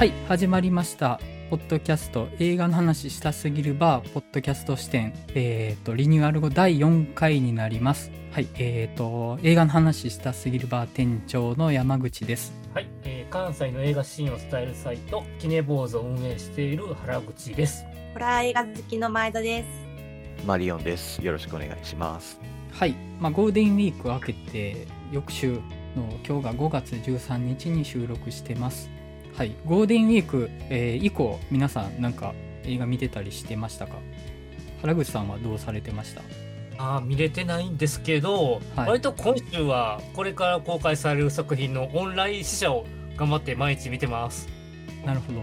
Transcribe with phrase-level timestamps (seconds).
[0.00, 1.20] はい始まりました。
[1.50, 2.30] ポッドキャスト。
[2.38, 5.12] 映画の話したすぎるバーポッドキャスト視点。
[5.34, 8.10] えっ、とリニューアル後第4回になります。
[8.32, 12.54] はいえっ、と映画の話したすぎるバー店長の山口です。
[12.72, 17.84] はい、えー関西の映画シーンを伝えるサイトキネボーズを運営している原口です。
[18.14, 20.46] ホラー映画好きの前田です。
[20.46, 21.22] マリオンです。
[21.22, 22.40] よろしくお願いします。
[22.72, 25.60] はい、まあ、ゴールデンウィーク明けて翌週の
[26.26, 28.88] 今日が5月13日に収録してます
[29.40, 29.56] はい。
[29.64, 33.94] ゴールデンウィーク、えー以降皆さんなんか映画見てたりしてましたか？
[34.82, 36.20] 原口さんはどうされてました？
[36.76, 38.88] あー見れてないんですけど、はい。
[38.90, 42.84] 割と今週はこれから公開される作品のオンライン試写を
[43.16, 44.46] 頑張って毎日見てます。
[45.06, 45.40] なるほど。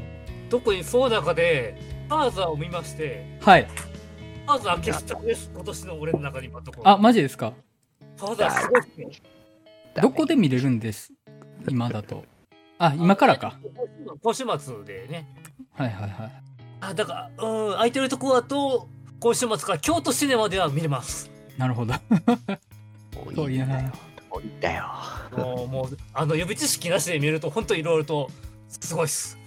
[0.52, 3.64] 特にその中でファーザーを見ましてはい。
[4.46, 5.50] ファーザー傑作です。
[5.52, 6.88] 今年の俺の中に今のところ。
[6.92, 7.52] あマジですか？
[8.18, 9.08] ファーザーすごいっすね。
[10.00, 11.12] どこで見れるんです？
[11.68, 12.24] 今だと
[12.80, 13.58] あ今からか。
[14.22, 15.28] 今週末でね。
[15.74, 16.32] はいはいはい。
[16.80, 18.88] あだからうん空いてるとこだと
[19.20, 21.32] 今週末から京都シネマでは見れます。
[21.58, 21.94] なるほど。
[23.36, 23.92] 遠いな
[24.32, 24.86] 遠いんだよ。
[25.36, 28.30] もうもうあの予備知識なしで見ると本当いろいろと
[28.70, 29.38] すごいっす。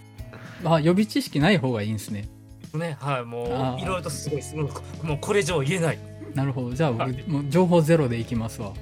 [0.64, 2.28] あ予備知識ない方がいいんですね。
[2.74, 4.56] ねはいもういろいろとすごいっす。
[4.56, 4.68] も
[5.02, 5.98] うもうこれ以上言えない。
[6.34, 6.74] なるほど。
[6.74, 7.24] じゃあ僕はい。
[7.28, 8.72] もう情報ゼロでいきますわ。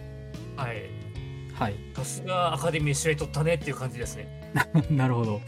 [0.57, 0.98] はい
[1.59, 4.53] はいさすがアカデミー賞取ったねっていう感じですね
[4.91, 5.41] なるほど。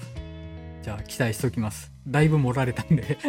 [0.82, 1.92] じゃあ期待しておきます。
[2.08, 3.18] だいぶ盛られたんで。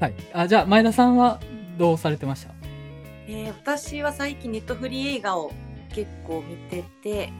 [0.00, 0.14] はい。
[0.32, 1.40] あ、じゃあ前田さんは
[1.78, 2.54] どうされてました？
[3.28, 5.52] えー私は最近ネットフリー映画を
[5.92, 7.32] 結構見てて、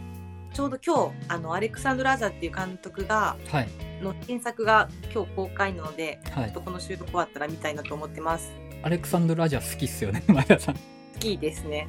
[0.52, 3.68] ちょうど今日、あの、アレクサンドラ・アザっていう監督が、はい。
[4.02, 6.60] の新作が今日公開なので、はいちょっと。
[6.62, 8.52] この収録終わったら見たいなと思ってます。
[8.82, 10.76] アレクサンドル・アジア好きっすよね、前田さん。
[11.14, 11.88] 好きですね。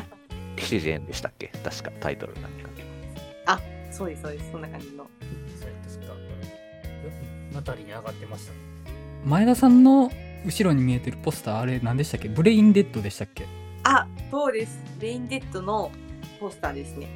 [0.56, 1.48] 自然でしたっけ？
[1.64, 2.72] 確かタイトルなんか。
[3.90, 4.50] そうです、そうです。
[4.50, 5.06] そんな感じの。
[5.60, 6.14] そうですか
[7.52, 8.52] ナタリーに上がってました
[9.26, 10.10] 前田さんの
[10.46, 12.30] 後ろに見えてるポスター、あれ何でしたっけ？
[12.30, 13.44] ブレインデッドでしたっけ？
[13.84, 14.80] あ、そうです。
[14.98, 15.90] レインデッドの
[16.40, 17.06] ポスターですね。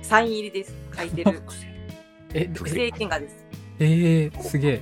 [0.00, 0.74] サイン入りです。
[0.96, 1.42] 書いてる。
[2.32, 3.44] え、複製原画です。
[3.78, 4.80] えー、すげえ。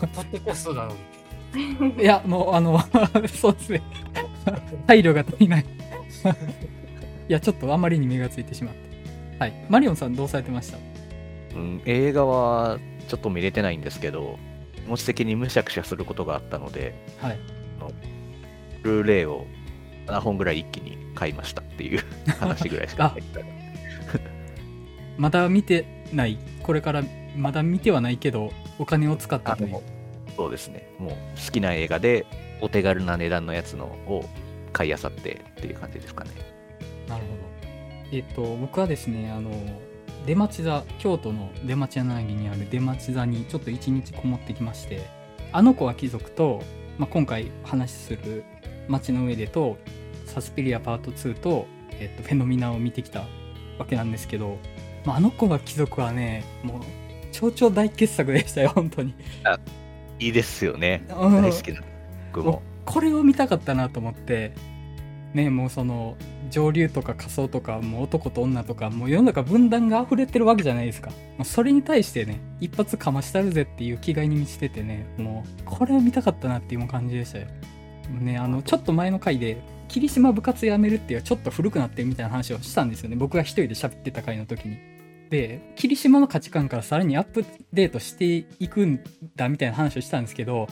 [0.00, 0.92] ポッドキャストなの
[1.94, 2.80] にいや、もう、あの、
[3.28, 3.82] そうですね。
[4.86, 5.64] 配慮が足りない。
[7.28, 8.80] いや、ちょっとあまりに目がついてしまって。
[9.38, 9.52] はい。
[9.68, 10.78] マリオンさんどうされてました？
[11.54, 14.38] うん、映画はちょっと見れてないんですけど、
[14.74, 17.38] 気持ち的にむしゃくしゃすることがあったので、はい。
[18.82, 19.46] ブルーレイを
[20.06, 22.00] 7本ぐらい一気に買いましたっていう
[22.40, 23.22] 話ぐらいしかない。
[25.18, 27.04] まだ見てないこれから
[27.36, 29.80] まだ見てはないけどお金を使ったという
[30.36, 30.88] そうですね。
[30.98, 31.10] もう
[31.44, 32.24] 好きな映画で
[32.62, 34.24] お手軽な値段のやつのを
[34.72, 36.30] 買い漁ってっていう感じですかね。
[37.08, 37.42] なるほど
[38.12, 39.50] えっ、と僕はですねあの
[40.26, 45.04] 出町座京都の出町柳にある出町座にちょっと一日こもってきまして
[45.50, 46.62] あの子は貴族と、
[46.98, 48.44] まあ、今回話しする
[48.88, 49.78] 街の上でと
[50.26, 53.20] サスピリアパート2と、えっとフェノミナを見てきた
[53.78, 54.58] わけなんですけど、
[55.04, 56.82] まあ、あの子は貴族はねもう
[57.32, 59.14] 超超大傑作でしたよ本当に
[60.18, 61.04] いいですよね。
[61.08, 61.91] うん大好きな。
[62.32, 62.62] 僕も。
[62.84, 64.52] これを見たかったなと思って。
[65.34, 66.16] ねもうその
[66.50, 71.10] 上流とか仮想とかもう男と女とかもう世の中分断が溢れてるわけじゃないですか。
[71.10, 77.46] もうそれに対してね一発かましたるぜっていう気概に満ちててねもうこれを見たかったなっていう感じでしたよ。
[78.20, 83.16] ねあのちょっと前の回で霧島部活やめるっていうちょっと古くなってるみたいな話をしたんですよね。
[83.16, 84.76] 僕が一人で喋ってた回の時に。
[85.30, 89.00] で霧島の価値観からさらにアップデートしていくん
[89.34, 90.68] だみたいな話をしたんですけど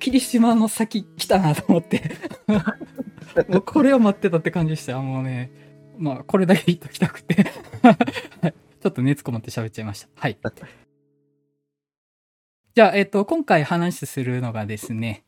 [0.00, 2.02] 霧島の先来たなと思って。
[3.48, 4.98] もうこれを待ってたって感じでした。
[5.00, 5.52] もうね
[5.98, 7.44] まあこれだけ言っときたくて。
[7.82, 7.92] は
[8.48, 10.08] いちょっと熱こもって喋っちゃいました。
[10.14, 10.38] はい。
[12.74, 15.24] じゃあえっ、と今回話するのがですね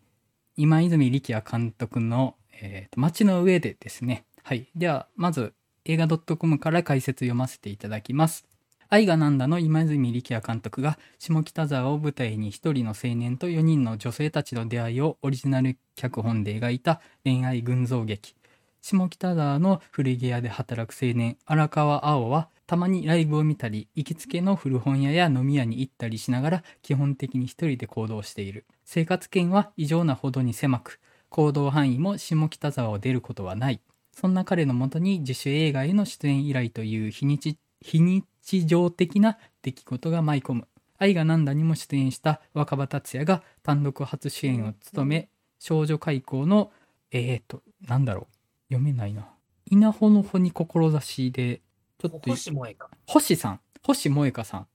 [0.56, 4.24] 今泉力也監督の、えーと街の上でですね。
[4.42, 4.68] はい。
[4.74, 5.54] ではまず
[5.84, 8.46] 映画 .com から解説読ませていただきます
[8.92, 18.34] 愛がなんだの今泉力也監督が下北沢を舞台に一人の青年と4人の女性たちの出会いをオリジナル脚本で描いた恋愛群像劇。
[18.82, 28.66] 下北沢の古着屋で働く青年荒川青はたまにライブを見たり行きつけの古本屋や飲み屋に行ったりしながら基本的に一人で行動している。
[28.84, 31.00] 生活圏は異常なほどに狭く
[31.30, 33.80] 行動範囲も下北沢を出ることはない。
[34.14, 38.00] そんな彼のもとに自主映画への出演依頼という非日非
[38.42, 40.68] 日常的な出来事が舞い込む
[40.98, 45.28] 愛がなんだにも出演した若葉達也が単独初主演を務め
[45.58, 46.70] 少女開口の
[47.10, 49.28] えーとなんだろう読めないな
[49.66, 51.60] 稲穂の穂に志で
[51.98, 54.66] ちょっと星萌えか星さん星萌香さん。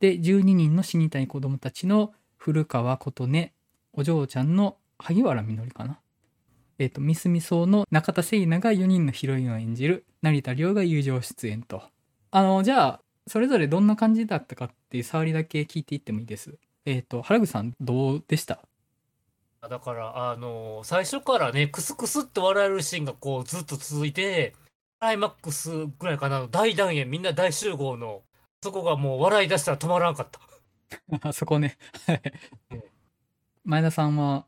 [0.00, 3.50] で、12人の死にたい子供たちの古川琴音、
[3.92, 6.00] お嬢ちゃんの萩原みのりかな。
[6.78, 11.82] えっ、と、ミスミソウの中田聖奈が4人のヒロインを演じる、成田凌が友情出演と。
[12.32, 16.58] あの、じゃあ、それぞれどんな感じだったかっていう触りだけ聞いていってもいいです。
[16.84, 18.60] えっ、と、原口さんどうでした？
[19.68, 24.52] だから、あの最初からね、クスクスって笑えるシーンがこうずっと続いて、
[25.00, 28.22] クライマックスぐらいかな、大団円みんな大集合の、
[28.62, 30.40] そこがもう笑い出したら止まらんかった。
[31.22, 31.76] あ そこね。
[32.06, 32.22] はい
[33.64, 34.46] 前田さんは、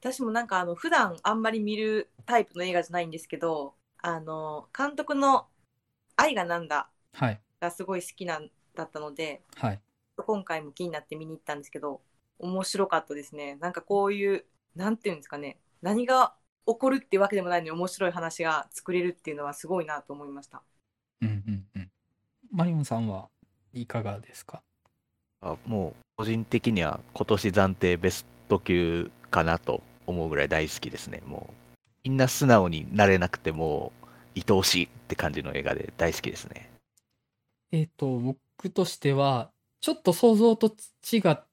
[0.00, 5.48] 私もなんかあの普段あんまり見るタイプの映画じゃないんですけどあの監督の
[6.16, 9.80] 「愛がなんだはい。」がすごい好きなんだったのではい。
[10.18, 12.00] 今回も気になって見に行ったんですけど
[12.38, 14.44] 面白かったですねなんかこういう
[14.74, 16.34] なんていうんですかね何が
[16.66, 20.62] 起こるっていうわけでもないのに面白い話が作れるっていうのはすごいなと思いました
[21.20, 21.90] うんうんうん。
[22.50, 23.28] マリオンさんは
[23.72, 24.62] いかがですか？
[25.42, 31.22] あもう個人的には今年暫定ベスト級かなと思うぐらい大好きですね。
[31.26, 31.54] もう
[32.04, 33.92] みんな素直になれなくても
[34.34, 36.70] 愛おしいって感じの映画で大好きですね。
[37.76, 39.50] えっ、と、僕としては、
[39.80, 40.74] ちょっと想像と
[41.12, 41.44] 違っ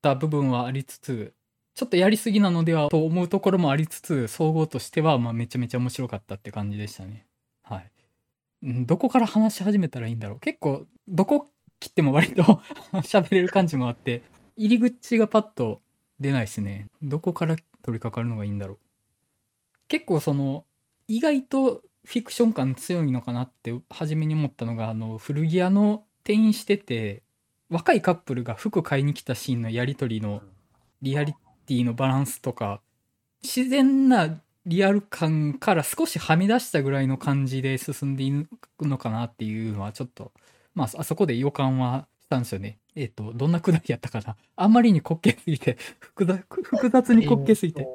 [0.00, 1.34] た部分はありつつ、
[1.74, 7.26] ちょっとやりすぎなのではと思うところもありつつ、総合としては、まあ、めちゃめちゃ面白かったって感じでしたね。
[7.62, 7.90] はい。
[8.62, 10.40] どこから話し始めたらいいんだろう。
[10.40, 12.42] 結構、どこ切っても割と
[13.04, 14.22] 喋れる感じもあって、
[14.56, 15.82] 入り口がパッと
[16.18, 16.88] 出ないですね。
[17.02, 18.78] どこから取り掛かるのがいいんだろう。
[19.88, 20.64] 結構その、
[21.08, 27.24] 意外とフィクション感強いのかなって初めに思ったのがあの古着屋の店員してて
[27.68, 30.40] 若いカップルが服買いに来たシーンのやり取りの
[31.02, 31.34] リアリ
[31.66, 32.80] ティのバランスとか
[33.42, 38.46] 自然なリアル感から少しはみ出したぐらいの感じで進んでい
[38.78, 40.30] くのかなっていうのはちょっと
[40.76, 42.78] まああそこで予感はしたんですよね。
[42.94, 47.86] えっ、とどんなくだりやったかなあんまりに滑稽すぎて複雑複雑に滑稽すぎて。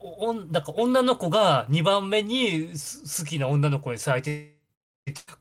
[0.00, 4.56] おんなんか女の子が2番目に好きな女の子にされて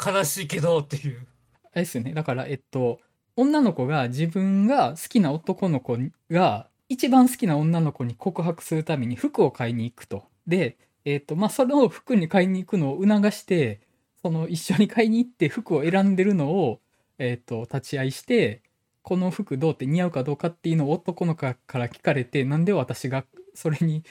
[0.03, 1.27] 悲しいけどっていう。
[1.71, 2.13] あれですよね。
[2.13, 2.99] だから、えっと、
[3.35, 5.97] 女の子が自分が好きな男の子
[6.31, 10.23] が一番好きな女の子に告白するために服を買いに行くと。
[10.47, 13.81] で、えっと、まあ、それを服に買いに行くのを促して、
[14.21, 16.79] その一緒に買いに行って服を選んでるのを、
[17.19, 18.61] えっと、立ち会いして、
[19.03, 24.03] この服どうって似合うかどうかっていうのを男の子から聞かれて、なんで私がそれに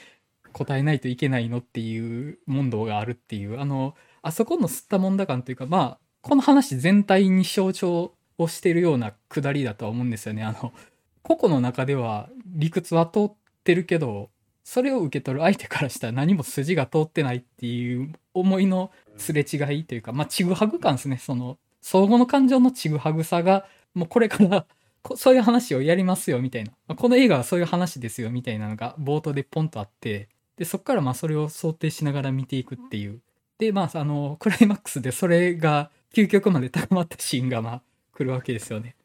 [0.57, 10.43] 答えないといけないのっていう問答があるっていう、あの、あそこの吸ったもんだ感というか、まあ、この話全体に象徴をしてるようなくだりだとは思うんですよね。
[10.43, 10.73] あの、
[11.21, 13.33] 個々の中では理屈は通っ
[13.63, 14.29] てるけど、
[14.63, 21.17] それを受け取る相手からしたら何も筋が通ってないっていう思いのすれ違いというか、まあ、ちぐはぐ感ですね。
[21.17, 24.65] その、相互の感情のちぐはぐさが、もうこれから
[25.07, 26.95] こそういう話をやりますよみたいな。
[26.95, 30.27] この映画はそういう話ですよみたいなのが冒頭でポンとあって、
[30.57, 33.21] で、そこからまあそれを想定しながら見ていくっていう。
[33.57, 37.81] で、まあ、あの、クライマックスでそれが究極まで高まったシーンがまあ
[38.13, 38.95] 来るわけですよね。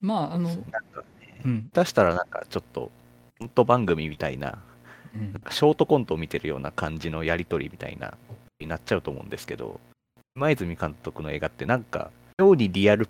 [0.00, 1.04] まあ、あの、なんか
[1.44, 1.70] うん。
[1.72, 2.90] 出したらなんかちょっと
[3.38, 4.58] コント番組みたいな
[5.14, 8.14] うんなんかショートコントを見てるような感じのやり取りみたいな
[8.60, 9.80] になっちゃうと思うんですけど
[10.36, 13.08] 今泉監督の映画ってなんか妙にリアル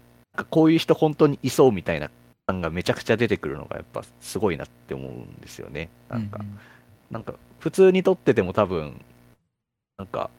[0.50, 2.10] こういう人本当にいそうみたいな
[2.46, 6.58] 感がめちゃくちゃ出てくるのがやっぱすごいなって思うんですよねなんか、うん
[7.12, 9.00] なんか普通に撮ってても多分
[9.98, 10.30] なんか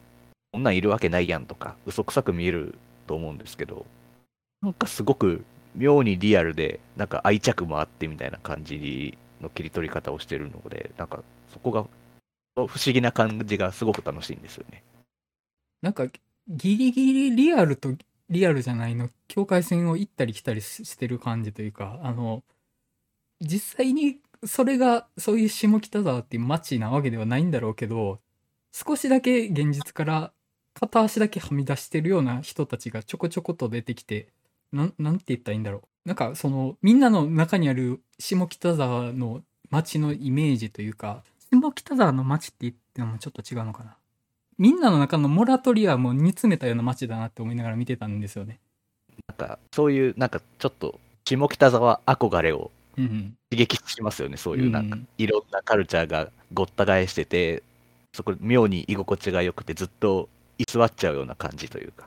[0.52, 2.74] こんなんいるわけないやんとか嘘くさく見える
[3.06, 3.86] と思うんですけど
[4.60, 11.86] なんかすごく妙にリアルでなんか愛着もあってみたいな感じの切り取り方をしてるのでなんかそこが
[12.56, 14.82] 不思議な感じがすごく楽しいんですよね。
[15.82, 16.06] なんか、
[16.48, 17.94] ギリギリリアルと
[18.30, 22.44] リアルじゃないの境界線を行ったり来たりしてる感じというか、あの、
[23.40, 28.20] 実際にそれがそういう下北沢っていう街なわけではないんだろうけど、
[28.72, 30.32] 少しだけ現実から
[30.74, 34.28] 片足だけはみ出してるような人たちがちょこちょこと出てきて、
[34.72, 36.08] なん、なんて言ったらいいんだろう。
[36.08, 41.22] なんかその、みんなの中にある下北沢の街のイメージというか、
[41.52, 43.96] 下北沢の街って言ってもちょっと違うのかな。
[44.58, 48.60] みんなの中のモラトリアムを煮詰めたような街だなって思いながら見てたんですよね。
[49.28, 52.70] なんかそういうなんかちょっと下北沢憧れを。
[52.96, 55.08] 刺激しますよねそういうなんかうん。
[55.18, 57.62] いろんなカルチャーがごった返してて
[58.12, 62.06] そこ妙に居心地が良くてずっと居座っちゃうような感じというか。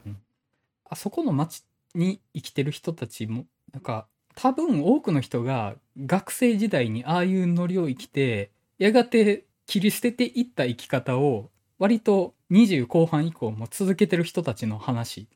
[0.90, 1.64] あそこの街
[1.96, 5.76] に生きてる人たちも、なんか、多分多くの人が
[6.06, 15.28] 学生時代にああいうノリを生きて、やがて切り捨てていった生き方を、割と20後半以降も続けてる人たちの話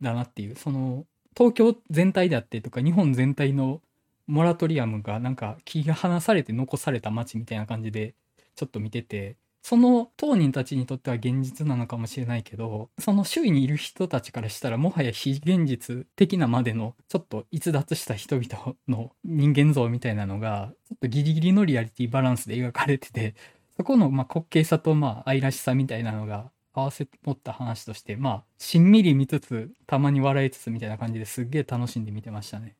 [0.00, 1.04] だなっていう、その、
[1.36, 3.80] 東京全体であってとか日本全体の
[4.28, 8.14] モラトリアムがなんか切り離されて残された街みたいな感じで
[8.54, 23.34] ちょっと見ててその当人たちにとっては現実なのかもしれないけどその周囲にいる人たちからしたらもはや非現実的なまでのちょっと逸脱した人々の人間像みたいなのがちょっとギリギリのリアリティバランスで描かれてて
[23.76, 32.77] そこのまあ滑稽さとまあ愛らしさみたいなのが合わせ持った話としてまあしんみり見つつたまに笑いつつみたいな感じですっげえ楽しんで見てましたね。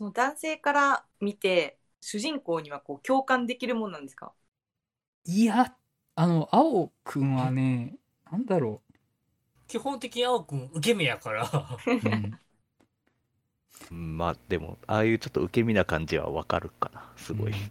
[0.00, 4.32] その男性から見て主人公にはこう共感できるもんなんですか？
[5.26, 5.74] いや
[6.14, 7.96] あの青くんはね
[8.32, 8.80] なんだろ
[9.68, 11.44] 基本的に青くん受け身やから。
[11.44, 12.38] う、うん、
[13.90, 17.70] うんまあでもああいうちょっと受け身な感じはわかるかなすごい、うん。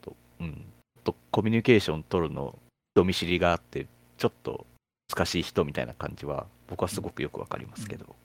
[0.00, 0.64] とうん。
[1.04, 2.58] とコミュニケーション取るの
[2.94, 4.64] 人見知りがあってちょっと
[5.14, 8.16] 難しい人みたいな感じは僕はすごくよくわかりますけど、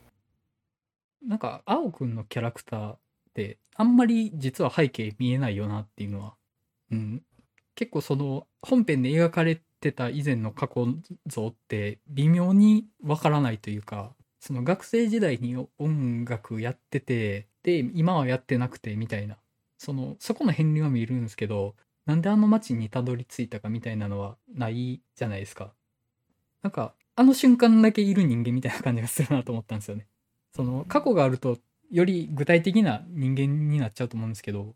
[1.25, 2.97] なんか青くんのキャラクターっ
[3.33, 6.33] てあんまり実は背景見えないよなっていうのは、
[6.91, 7.23] うん、
[7.75, 10.87] 結構その本編で描かれてた以前の過去
[11.27, 19.37] 像って微妙にわからないというかその学生時代に音楽やっててで今はやってなくてみたいな
[19.77, 25.73] そのそこの片鱗は見えるんですけどなんであの街にたどり着いたかみたいなのはないじゃないですか。
[26.63, 30.07] なんかあの瞬間だけいる人間みたいな感じがするなと思ったんですよね。
[30.55, 31.57] その過去があると
[31.91, 34.75] より具体的な人間になっちゃうと思うんですけど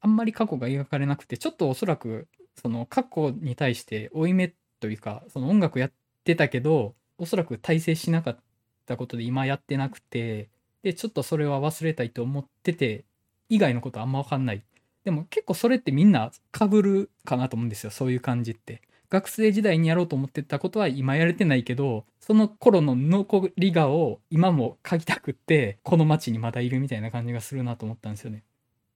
[0.00, 2.28] あんまり過去が描かれなくてちょっとおそらく
[2.60, 5.92] その過去に対して負い目というかその音楽やっ
[6.24, 8.38] てたけどおそらく大成しなかっ
[8.86, 10.48] たことで今やってなくて
[10.82, 13.04] でちょっとそれは忘れたいと思ってて
[13.48, 14.62] 以外のことあんま分かんない。
[15.04, 18.80] でも結構それってみんな被るかなと思うんですよそういう感じって。
[19.14, 28.42] 学生時代にやろうと思ってたことは今やれてないけどその頃の残りがを今も書きたくってこの街にまだいるみたいな感じがするなと思ったんですよね。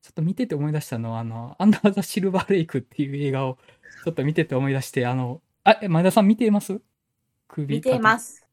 [0.03, 3.59] ちょっと見てて思い出したのはあの「アンダー・ザ・シルバー・レイク」っていう映画を
[4.05, 6.81] ちょっと見てて思い出してあのあえ前田さん見てます？
[7.47, 8.45] 首見ています。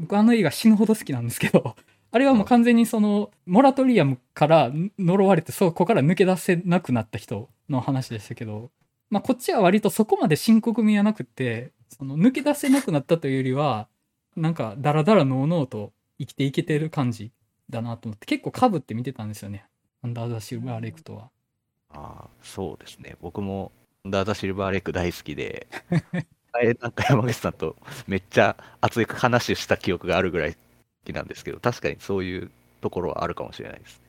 [0.00, 1.76] 僕あの映画死ぬほど好きなんですけど
[2.10, 8.70] あれはもう完全にそのモラトリアムから呪われてそこから抜け出せなくなった人の話でしたけど、
[9.10, 13.88] まあ、こっちは割とそこまで深刻味はなくってその抜け出せなくなったというよりは
[14.36, 17.32] なんかダラダラのうのうと生きていけてる感じ
[17.70, 19.66] だなと思って結構かぶって見てたんですよね。
[20.02, 21.30] アンダー・ザ・シルバー・レイクとは。
[21.90, 23.16] ああそうですね。
[23.20, 23.72] 僕も
[24.04, 25.66] 「アンダー・ザ・シルバーレイク」大好きで
[26.52, 30.60] あれなんか山口さんとめっちゃ熱い話した記憶があるぐらい好
[31.06, 32.50] きなんですけど確かにそういう
[32.80, 34.00] ところはあるかもしれないです。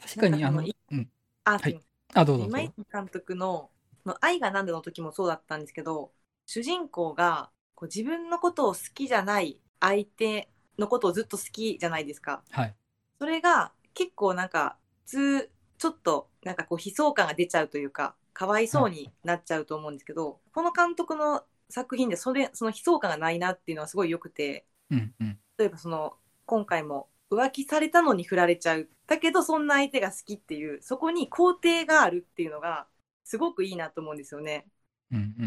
[0.00, 1.10] 確かにあのうん。
[1.44, 1.80] あ、はい。
[2.14, 3.70] あどうぞどう今ぞ泉監督の
[4.08, 6.12] 「の愛がなんで」の時もそうだったんですけど
[6.46, 12.42] 主人公がこう自分のことを好きじゃない相手のことをずっと好きじゃないですか。
[12.50, 12.76] はい。
[13.20, 25.38] それが結構なんか普通ちょっとなんかこう悲壮感が出ちゃうというかかわいそうになっちゃうと思うんですけど、この監督の作品でそれその悲壮感がないなっていうのはすごい良くてうんうん。
[25.58, 28.88] 例えばその今回も浮気されたのに振られちゃう。
[29.06, 32.86] だけどそんな相手が好きっていうそこに肯定があるっていうのが
[33.28, 34.66] すごくいいなと思うんですよね。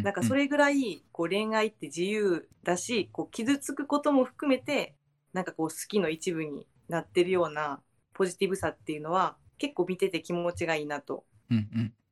[0.04, 4.96] なんかそれぐらいこう恋愛って自由だしこう傷つくことも含めて
[5.34, 7.82] なんかこう好きの一部になってるような
[8.14, 11.26] ポジティブさっていうのは結構見てて気持ちがいいなと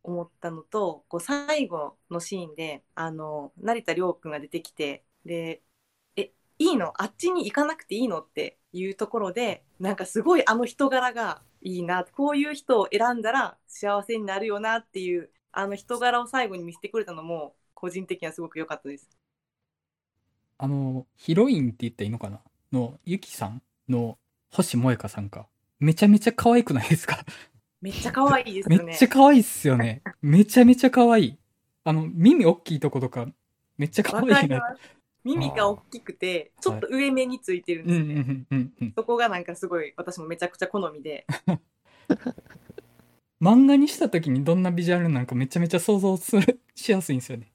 [0.03, 5.61] 思ったのとこう最後のシーンであの成田凌君が出てきてで
[6.15, 6.93] 「えいいの？
[7.01, 19.09] あっちに行かなくていいの?」っていうところでなんかすごいあの人柄がいいなこういう人を選んだら幸せになるよなっていうあの人柄を最後に見せてくれたのも個人的にはすごく良かったです。
[20.57, 22.39] あのヒロインって言ったらいいのかな？
[22.71, 24.17] のゆきさんの
[24.51, 25.47] 星萌香さんか。
[25.79, 27.23] めちゃめちゃ可愛くないですか？
[27.81, 28.75] めっちゃ可愛いですね。
[28.75, 30.01] っちゃ可愛いっすよね。
[30.21, 31.37] めちゃめちゃ可愛い。
[31.85, 33.25] あの耳大きいとことか
[33.77, 34.81] めっちゃ可わ愛いねかります。
[35.23, 38.45] 耳が大きくてちょっと上目についてるんうん。
[38.49, 38.91] ですね。
[38.95, 41.25] そこがなんかすごい私もめちゃくちゃ好みで。
[43.41, 47.51] 漫画にした時にどんなビジュアルなんかめちゃめちゃ想像するしやすいんですよね。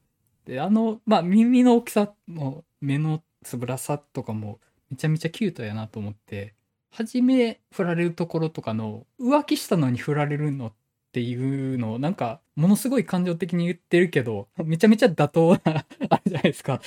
[0.47, 4.61] であのまあ耳の大きさも目のつぶらさとかも
[4.91, 6.55] めちゃめちゃキュートやなと思って
[6.91, 10.73] 初め振られるところとかの浮気したのに振られるのっ
[11.13, 16.81] ていうのをなんかものすごい感情的に言ってるけどめちゃめちゃ妥当なあれじゃないですか。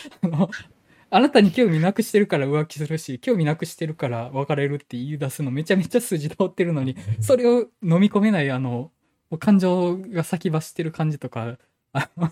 [1.10, 8.92] あなたに興味なくしてるから浮気するし興味なくしてるから別れるって言い出すのめちゃめちゃ筋通ってるのにそれを飲み込めないあの
[9.40, 11.58] 感情が先走ってる感じとか
[11.94, 12.32] あの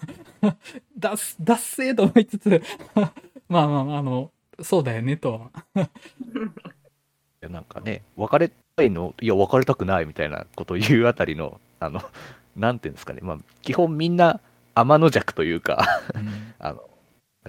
[0.98, 2.62] だすだっせーと思いつつ
[3.48, 5.86] まあまあまああのそうだよねとは。
[7.46, 12.01] やなんかね、別れたいの、いや、別れたくないみたいなことを言うあたりの、あの、
[12.55, 14.41] なんていうんですかね、まあ、基本みんな
[14.74, 16.53] 天の弱というか、うん。
[16.60, 16.89] あの、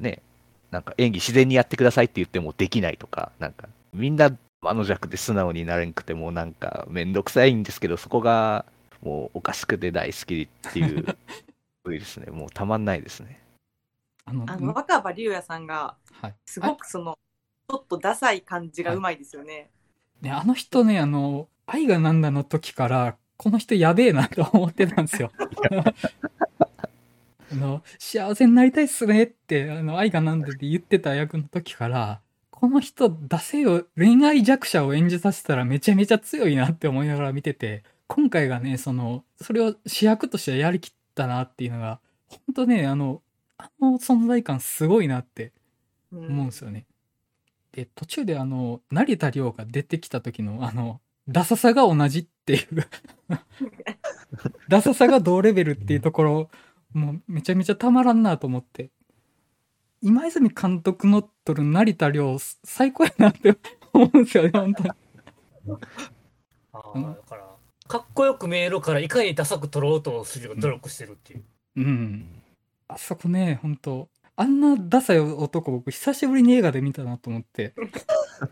[0.01, 0.23] ね、
[0.71, 4.31] なんか演技自然にやってくださいって言ってもできないとか、なんか、みんな
[4.63, 8.65] 天の弱で素直になれんくても、なんか、めんどくさいんですけど、そこが、
[9.03, 11.05] もう、おかしくて大好きっていう、
[11.85, 13.41] そういうですね、もうたまんないですね。
[14.29, 17.17] あのあの若葉龍也さんがはい、すごくその
[17.69, 19.71] ちょっとダサい感じがうまいですよね。
[20.21, 25.31] ね、あの人ね、あの、愛がなんだの時から、この人やべえなと思ってたんですよ。
[27.53, 43.23] あの、幸せになりたいっすねって、あの、愛がなんだで言ってた役の時から、この人出せよ、恋愛弱者を演じさせたらめちゃめちゃ強いなって思いながら見てて、今回がね、その、それを主役としてやりきったなっていうのが、本当ね、あの、
[43.59, 45.53] あの存在感すごいなって
[46.13, 46.87] うん思うんですよね。
[47.73, 52.87] で途中であの成田凌が出てきた時のあのダサさが同じっていう
[54.69, 56.51] ダサさが同レベルっていうところ
[56.97, 58.91] もうめちゃめちゃたまらんなと思って。
[60.01, 63.57] 今泉監督の撮る成田凌最高やなって
[63.93, 64.91] 思うんですよね本当に。
[65.67, 65.79] うん。
[66.73, 67.47] あーだから、
[67.87, 71.45] かっこよく見えるから、いかにダサく撮ろうとする努力してるっていう。
[71.77, 72.43] うん。
[72.89, 74.09] あそこね本当。
[74.37, 77.75] あんなダサい男僕久しぶりに映画で見たなと思って。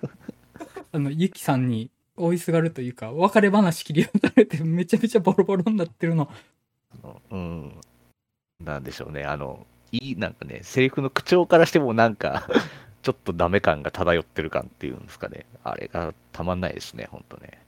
[0.92, 6.30] あのユキさんに追いすがるというか別れ話切り出されてめちゃめちゃボロボロになってるの。
[7.30, 7.80] うん。
[8.60, 12.48] なんでしょうね、あの、いい、なんかね、セリフの口調からしてもなんか、
[13.02, 15.46] ちょっとダメ感が漂ってる感っていうんですかね。
[15.62, 17.60] あれがたまんないですね、ほんとね。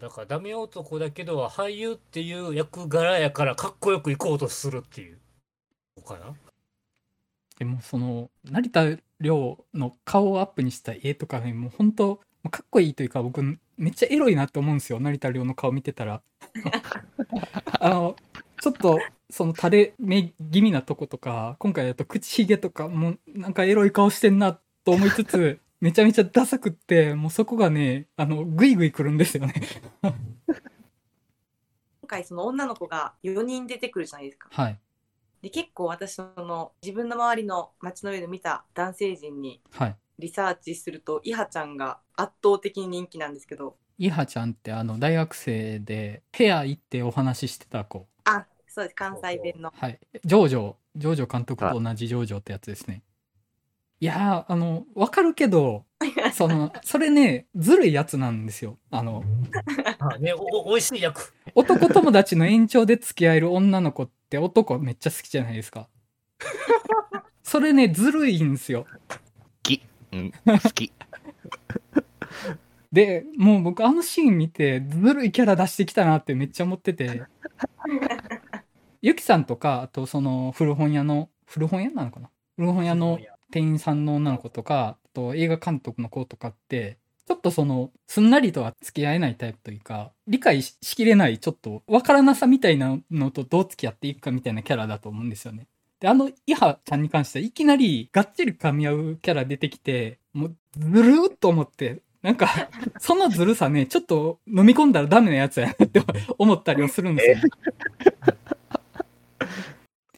[0.00, 5.18] だから、ダメ男だけど、俳優っていう役柄やから、かっこよくいこうとするっていう。
[5.96, 6.34] そうかな？
[7.58, 8.84] でもその成田
[9.20, 13.42] 凌の顔をアップにした絵とかねもう本当もうかっこいいというか僕
[13.78, 16.22] めっちゃエロいなって思うんですよ成田凌の顔見てたら
[17.80, 18.16] あの
[18.60, 18.98] ちょっと
[19.36, 29.52] その垂れ目気味なとことか今回だと口ひげとかもうなんかエロい顔してんなと思いつつ めちゃめちゃダサくってもうそこがねあのグイグイくるんですよね。
[32.00, 34.48] 今回その女の子が4人出てくるじゃないですか。
[34.50, 34.80] はい。
[35.42, 39.96] で結構私その自分の周りの街の上で見た男性陣にはい。
[40.18, 43.76] リサーチするとイハちゃんが圧倒的に人気なんですけど。
[43.98, 48.08] イハちゃんってあの大学生でペア行ってお話ししてた子。
[48.24, 48.46] あ
[48.76, 49.98] そうです関西弁のはい。
[50.22, 53.02] ジョージョ、ジョージョ監督と同じジョージョってやつですね。
[54.00, 55.86] いやー、あの、わかるけど、
[56.34, 58.76] その、それね、ずるいやつなんですよ。
[58.90, 59.24] あの、
[59.98, 61.32] あね、おおおいしい役。
[61.54, 65.88] 男友達の延長で付き合える女の子って男めっちゃ好きじゃないですか。
[67.42, 68.86] それね、ずるいんですよ。
[70.12, 70.92] うん、好き。
[72.92, 77.22] で、もう僕あのシーン見て、ずるいキャラ出してきたなってめっちゃ思ってて。
[79.06, 82.28] ゆきさんとか、あとその古本屋の、古本屋なのかな？
[82.56, 83.20] 古本屋の
[83.52, 95.68] 店員さんの女の子とか、あと映画監督の子とかって、ちょっとその、すんなりとは付き合えないタイプというか、理解ししきれない、ちょっと、わからなさみたいなのとどう付き合っていくかみたいなキャラだと思うんですよね。
[96.00, 102.48] で、あの、イハちゃんに関しては、いきなり、がっちり噛み合うキャラ出てきて、もう、ずるーっと思って、なんか、
[102.98, 106.02] そのずるさね、ちょっと飲み込んだらダメなやつやなって
[106.38, 107.50] 思ったりはするんですよ。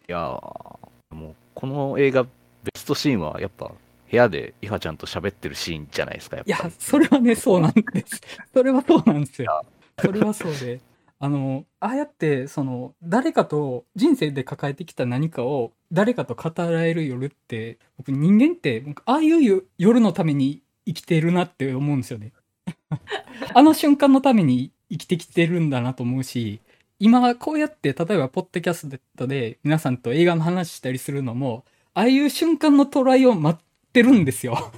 [0.08, 2.30] いやーもう、この映画、ベ
[2.74, 3.66] ストシーンはやっぱ、
[4.10, 8.22] 部屋でイハちゃんと喋ってるシーンじゃないですか、やっぱいや、それはね、 そうなんです。
[8.54, 9.62] それはそうなんですよ。
[10.00, 10.80] それはそうで。
[11.18, 22.32] あの、ああやって、その、誰かと、人生で抱えてきた何かを、誰かと語られる夜って、僕人間って、僕ああいう夜夜のために生きてるなって思うんですよね。
[23.52, 26.60] あの瞬間のために生きてきてるんだなと思うし、
[27.00, 34.72] 今こうやって、例えば、ポッドキャストで皆さんと映画の話したりするのも、ああいう瞬間のトライを待ってるんですよ。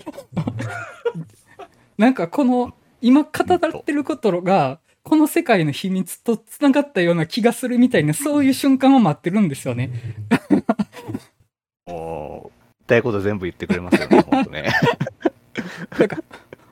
[1.96, 9.90] なんかこの、今語られてることが、この世界の秘密と繋がったような気がするみたいな、そういう瞬間を待ってるんですよね。
[11.86, 14.70] もう、言いたいこと全部言ってくれますよね、ほ んとね。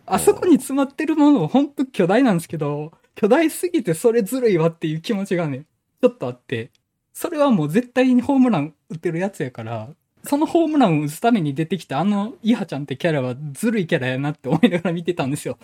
[0.05, 5.65] あそこに詰まってるものは本当巨大なんですけど、巨大すぎてそれずるいわっていう気持ちがね、
[6.01, 6.71] ちょっとあって、
[7.13, 9.89] それはもう絶対にホームラン打ってるやつやから、
[10.23, 15.59] そのホームランを打つために出てきたあのイハちゃんってキャラはずるいキャラやなって思いながら見てたんですよ。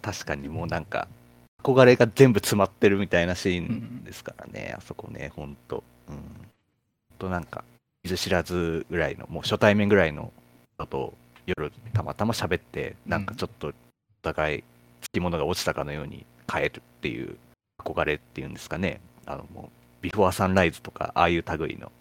[0.00, 1.06] 確かにもうなんか、
[1.62, 5.84] 憧れが全部詰まってるみたいなシーンですからね、あそこね、ほんと。
[6.08, 6.18] うん。
[7.18, 7.62] となんか、
[8.04, 10.32] 見ず知らずぐらいの、もう初対面ぐらいの
[10.78, 11.12] 人と
[11.44, 13.72] 夜たまたま喋って、なんかちょっとお
[14.22, 14.64] 互い
[15.02, 17.36] つきものが落ちたかのように帰るっていう
[17.78, 19.00] 憧れっていうんですかね。
[19.26, 21.92] あのもうビフォーサンライズとかああいう類の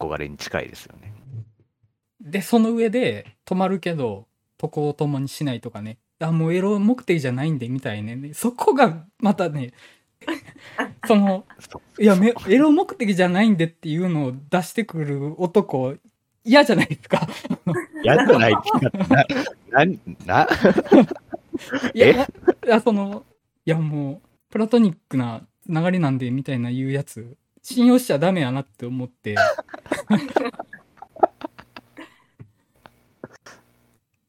[0.00, 1.12] 憧れに近いですよね。
[2.20, 4.26] でその上で止まるけど
[4.62, 5.98] 床を共にしないとかね。
[6.20, 8.32] あもうエロ目的じゃないんでみたいね。
[8.32, 9.72] そこがまたね
[11.06, 11.44] その
[11.98, 15.96] いやめエロ目的じゃないんでっていうのを出してくる男
[16.44, 17.26] 嫌じゃないですか。
[18.02, 19.84] 嫌じゃないっていうか
[20.26, 20.48] な
[21.94, 22.28] いやい
[22.66, 23.24] やその
[23.64, 29.36] いやもうプラトニックな流れなんでみたいな言うやつ信用しちゃダメやなって思って。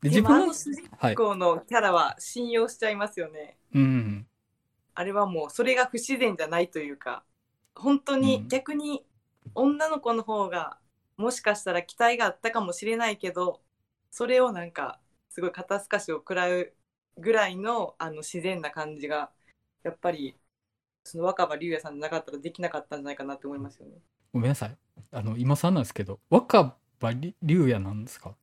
[0.02, 3.58] で自分の主人はい公のキャラは信用しちゃいますよね。
[3.74, 4.28] うん。
[4.94, 7.24] あれはもうそれが不自然じゃないというか
[7.74, 8.22] 本当うん。
[8.22, 9.04] に逆に
[9.56, 10.78] 女の子の方が
[11.18, 13.62] もしかしたら期待があったかもしれないけど
[14.12, 16.74] それをなんかすごい肩透かしを食らう
[17.18, 19.32] ぐらいのあの自然な感じが
[19.84, 20.36] やっぱり
[21.04, 23.94] その若葉龍也さんじゃなかったらできなかったんじゃないかなって思いますよね。
[24.34, 24.78] ごめんなさい。
[25.12, 27.34] あの今さんなんですけど若葉龍
[27.68, 28.36] 也なんですか？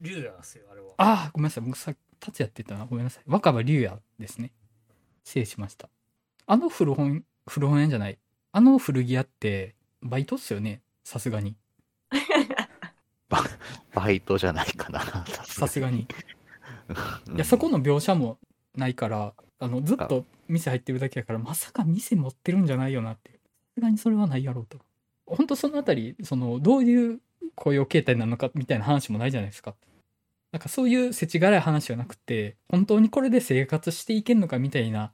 [0.00, 0.94] 竜也ですよ、あれは。
[0.96, 1.64] ああごめんなさい。
[1.64, 2.86] 僕さ達也って言ったな。
[2.88, 3.24] ごめんなさい。
[3.26, 4.52] 若葉龍也ですね。
[5.24, 5.88] 失礼しました。
[6.46, 8.18] あの古本古本屋じゃない。
[8.52, 10.82] あの古着屋ってバイトっすよね。
[11.04, 11.56] さすがに。
[13.94, 15.00] バイトじゃないかな。
[15.44, 16.00] さすがに。
[16.00, 16.33] うん
[17.34, 18.38] いやそこの描写も
[18.76, 23.38] ないからあのずっと店入ってるだけやからまさか店持ってるんじゃないよなってさ
[23.76, 24.78] すがにそれはないやろうと。
[25.26, 27.20] 本当そのあたりそのどういう
[27.54, 29.74] 雇用形態なのかみたいな話もないじゃないですか。
[30.52, 35.12] なんかそういう世知辛い話はなくて本当にこれで生活していけんのかみたいな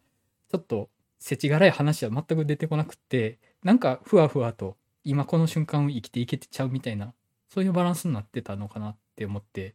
[0.51, 7.15] ちょっと世知辛い話は全く出てこなくってなんかふわふわと今この瞬間を生きていけてちゃうみたいな
[7.53, 9.75] そういうバランスになってたのかなって思って、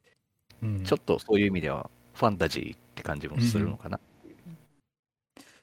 [0.66, 4.00] うん、ちょっとそういう意味ではファンタジーって感じもするのかな、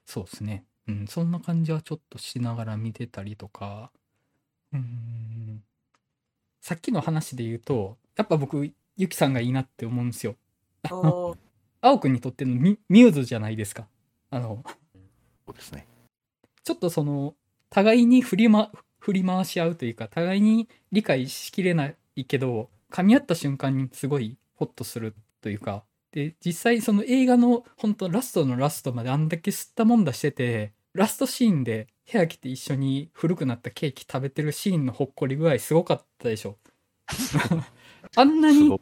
[0.05, 0.65] そうですね。
[0.89, 3.91] うん、そんな感じはちょっとしながら見てたりとか、
[4.73, 5.63] うん、
[6.61, 10.37] さっきの話で言うと、やっぱ僕、ゆきさんがいいなって思うんですよ。
[11.81, 13.89] 青くんにとってのミミューズじゃないですか。
[14.31, 14.63] あの、
[15.47, 15.87] そうですね。
[16.63, 17.35] ちょっとその、
[17.71, 36.59] 互いに振り,、ま、振り回し合うというか、互いに理解しきれないけど、噛み合った瞬間にすごいホッとするというか、で、実際その映画の本当ラストのラストまであんだけ吸ったもんだしてて、ラストシーンで部屋来て一緒に古くなったケーキ食べてるシーンのほっこり具合すごかったでしょ。
[38.17, 38.81] あんなに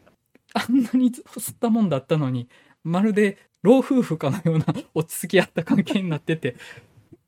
[0.53, 2.49] あんなに吸ったもんだったのに
[2.83, 6.57] まるで老夫婦かのような 落ち着き合った関係になってて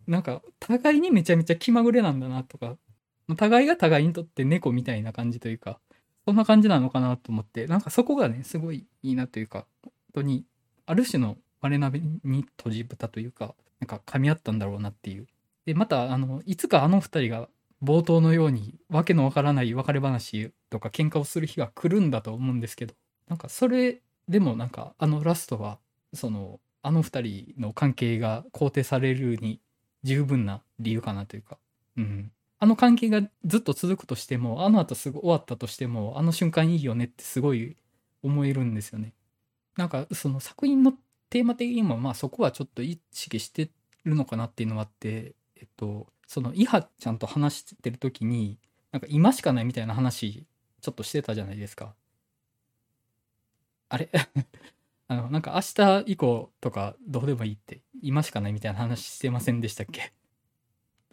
[0.06, 2.76] なんか互いにめちゃめちゃ気まぐれなんだなとか
[3.36, 5.80] 互いが互いにとって猫みたいな感じというか
[6.24, 10.44] そんな感じなのかなと思ってなんかそこがねすごいいいなというか本当に
[10.86, 15.26] ある種の我鍋に閉じ蓋というかなんか噛み合ったんだろうなっていう。
[15.66, 17.48] でまたあのいつかあの二人が
[17.82, 22.94] 冒頭のようにわけのわからない別れ話とか喧嘩をする日が来るんだと思うんですけど
[23.28, 25.78] なんかそれでもなんかあのラストは
[26.14, 29.60] そのあの二人の関係が肯定されるに
[30.02, 31.58] 十分な理由かなというか、
[31.96, 37.76] うん、あの関係がずっと続くとしてもあの後すぐ終わったとしてもあの瞬間いいよねってすごい
[38.22, 39.14] 思えるんですよね。
[39.76, 40.92] なんかその作品の
[41.28, 43.70] テーマ的にもまあそこはちょっと意識して
[44.04, 48.60] るのかなっていうのはあって、えっと、そのイハちゃんと話してる時に
[48.92, 50.46] なんか今しかないみたいな話
[50.80, 51.96] ちょっとしてたじゃないですか。
[53.88, 54.08] あれ？
[55.08, 55.62] あのなんか明
[56.02, 60.12] 日以降とかどうでもいいって今しかないみたいな話してませんでしたっけ？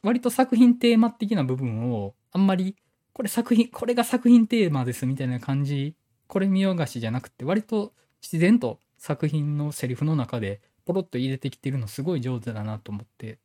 [0.03, 2.75] 割と作品テーマ的な部分をあんまり
[3.13, 5.95] これ作品これが作品テーマですみたいな感じ
[6.27, 13.39] これ見よがしじゃなくて割と自然と作品のセリフの中でポロッと入れてきてるのすごい上手だなと思って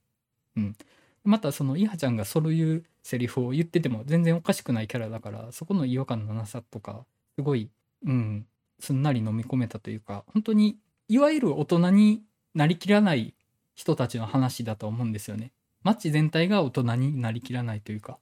[0.56, 0.76] うん
[1.24, 7.04] またそのイハちゃんがそういうセリフを言ってても全然おかしくないキャラだからそこの違和感のなさとか
[7.36, 7.70] すごい
[8.06, 8.46] うん
[8.78, 10.76] すんなり飲み込めたというか本当に
[11.08, 12.22] いわゆる大人に
[12.54, 13.34] なりきらない
[13.74, 15.52] 人たちの話だと思うんですよね。
[15.84, 18.18] 街全体が大人になりきらないというか。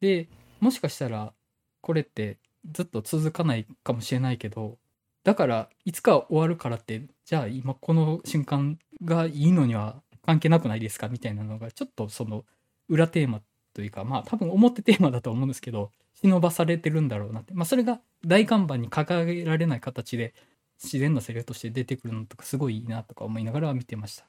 [0.00, 1.32] でもしかしたら
[1.80, 2.38] これって
[2.72, 4.78] ずっと続かないかもしれないけど
[5.24, 11.08] だからいつか終わるからってじゃあ今この瞬間がいいのには関係なくないですか？
[11.08, 12.44] みたいなのがちょっとその
[12.88, 13.40] 裏テーマ
[13.74, 15.90] というかまあ多分表テーマだと思うんですけど
[16.22, 17.54] 忍ばされてるんだろうなって。
[17.54, 20.34] まあそれが大看板に掲げられない形で
[20.82, 24.24] 自然なセリフとして出てくるのとかすごいいいなとか思いながら見てました。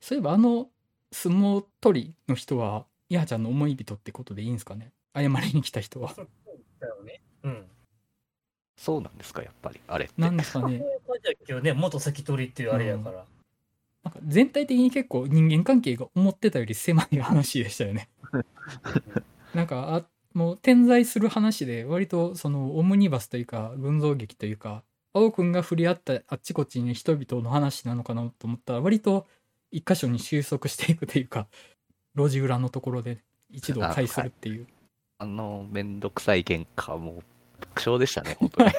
[0.00, 0.68] そういえばあの
[1.16, 4.92] 相撲取りの人はイハちゃんの思い人ってことでいいんですかね？
[5.14, 6.12] 謝りに来た人は
[6.78, 7.22] だよね。
[7.42, 7.64] うん。
[8.76, 10.14] そうなんですか、やっぱり、あれって。
[10.20, 10.82] なんですかね？
[11.62, 13.24] ね、元先取りっていうあれやから。
[14.04, 18.10] なんか全体的に結構人間関係が思ってたより狭い話でしたよね。
[19.54, 29.26] なんかあもう点在する話で割とそのオムニバスというか群像劇というか青くんが振り合ったあっちこっちに人々の話なのかなと思ったら割と
[29.70, 31.46] 一箇所に収束していくというか
[32.16, 33.18] 路地裏のところで
[33.50, 34.66] 一度会するっていう。
[35.18, 37.22] あの、めんどくさい喧嘩も
[37.60, 38.72] 爆笑でしたね、 本当に。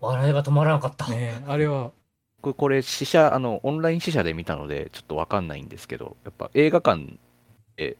[0.00, 1.08] 笑いが止まらなかった。
[1.10, 1.92] ねあれは
[2.40, 7.18] これ、これ試写、あの、オンライン試写で見たので、ちょっとわかんないんですけど、やっぱ映画館
[7.76, 7.98] で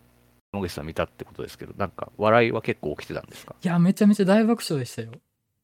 [0.55, 3.55] 野口さん見たってことですけど、なんか、笑いは結構起きてたんですか？
[3.63, 5.13] いやめちゃめちゃ大爆笑でしたよ。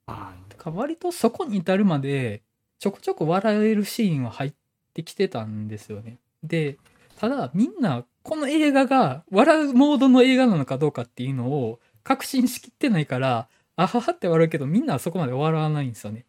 [0.09, 2.43] あてか割とそこに至るまで
[2.79, 4.55] ちょこちょこ笑えるシーンは入っ
[4.97, 6.19] てきてたんですよね。
[6.43, 6.79] で
[7.19, 16.25] ただみんなこの映画が笑うモードの映画なのかどうかっていうのを確信しきってないからあははって笑うけどみんなはそこまで笑わないんですよね。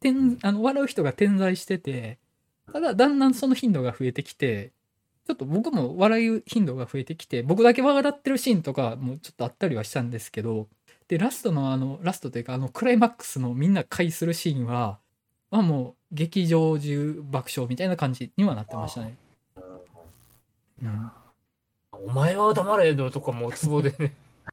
[0.00, 2.18] 点あの笑う人が点在してて
[2.72, 4.72] ただだんだんその頻度が増えてきて
[5.26, 10.68] ちょっと僕も笑う頻度が増えてきて僕だけ笑ってるシーンとかもちょっとあったりはしたんですけど
[11.08, 14.98] でラストのあのラストというかあのクライマックスのみんな会するシーンは
[15.54, 19.16] まあもう劇場中爆笑みたいな感じにはなってましたね。
[20.82, 21.10] うん、
[21.92, 24.16] お前は黙れよとかもツボでね。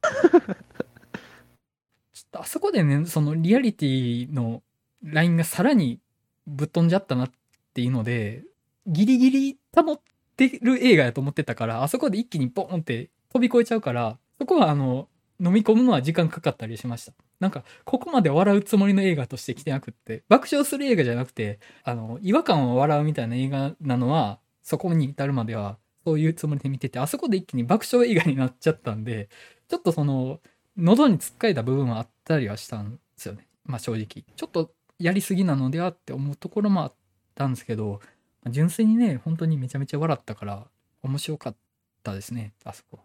[2.14, 4.62] ちょっとあそこでねそのリアリティの
[5.02, 5.98] ラインがさらに
[6.46, 7.32] ぶっ飛んじゃったなっ
[7.74, 8.44] ていうので
[8.86, 10.00] ギリギリ保っ
[10.36, 15.08] てる映画やと思ってたからあそこで一気にボーンって飛び越えちゃうからそこはあの
[15.44, 17.12] 飲み込むのは時間かかったりしました。
[17.40, 29.28] なんかここまで笑うつもりの映画として来てなくって爆笑する映画じゃなくてあの違和感を笑うみたいな映画なのはそこに至るまではそういうつもりで見ててあそこで一気に爆笑映画になっちゃったんで
[29.68, 30.40] ちょっとその
[30.76, 33.46] 喉につっかえた部分はあったりはしたんですよね。
[33.64, 34.06] まあ正直。
[34.06, 36.94] ちょっとやりすぎなのではって思うところもあっ
[37.34, 38.00] たんですけど
[38.48, 40.66] 純粋にね本当にめちゃめちゃ笑ったから
[41.02, 41.56] 面白かっ
[42.02, 43.00] たですねあそこ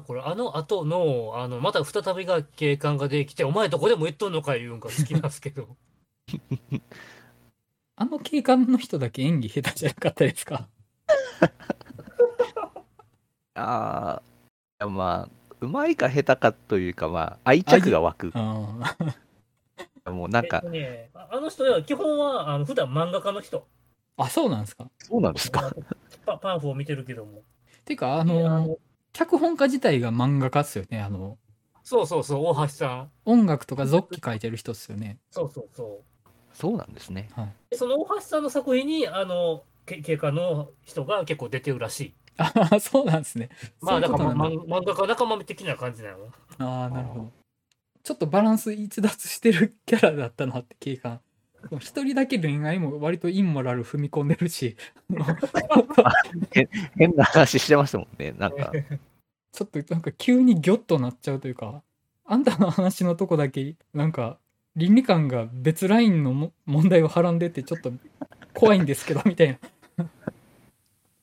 [0.00, 5.76] だからあの後の、あの、また再びが警官ができて、お前どこでも言っとんのか言うんか好きなんですけど。
[7.96, 10.68] あの警官の人だけ演技下手じゃなかったですか？
[13.54, 18.30] あー、まあ、うまいか下手かというか、まあ、愛着が湧く。
[18.34, 23.66] あーもうなんかえっと、ね、ああの人は基本はあの普段漫画家の人。
[24.16, 24.88] あそうなんですか？
[25.00, 25.70] そうなんですか？
[26.24, 27.42] パパンフを見てるけども。
[27.84, 28.78] ていうかああの
[29.12, 31.38] 脚本家自体が漫画家っすよねあの
[31.88, 33.10] そうそうそう、大橋さん。
[33.24, 36.28] 音楽とか続記書いてる人っすよねそうそうそう。
[36.52, 37.30] そうなんですね。
[37.70, 42.14] でその大橋さんの作品に、あの、け経過の人が結構出てるらしい。
[42.36, 43.48] ああそうなんですね
[43.80, 46.18] まあ、だから、ま漫画家仲間的な感じなの。
[46.58, 47.32] ああなるほど
[48.04, 51.20] ちょっとバランス逸脱してるキャラだったなって警官
[51.78, 54.76] 一人だけ恋愛も割とインモラル踏み込んでるし。
[56.96, 58.32] 変な話してましたもんね。
[58.32, 58.72] なんか、
[59.52, 61.82] ちょっとなんか急にギョッとなっちゃうというか
[62.24, 64.38] あんたの話のとこだけなんか
[64.76, 67.90] 倫理観が別ラインのも問題をはらんでてちょっと
[68.54, 69.58] 怖いんですけどみたい
[69.96, 70.08] な。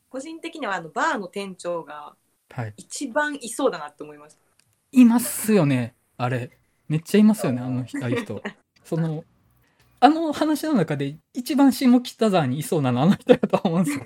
[0.09, 2.15] 個人的にはあのバーの店長が
[2.49, 2.73] はい。
[2.77, 4.39] 一番いそうだなって思いました。
[4.91, 6.51] いますよねあれ。
[6.87, 8.41] めっちゃいますよねあの人
[8.83, 9.23] その
[9.99, 14.05] あの話の中で一番下北沢にいそうなのあの人やと思うんですよ。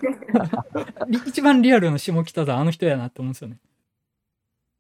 [1.08, 3.58] り 一番リアルな下北沢あの人やなって思うんですよね。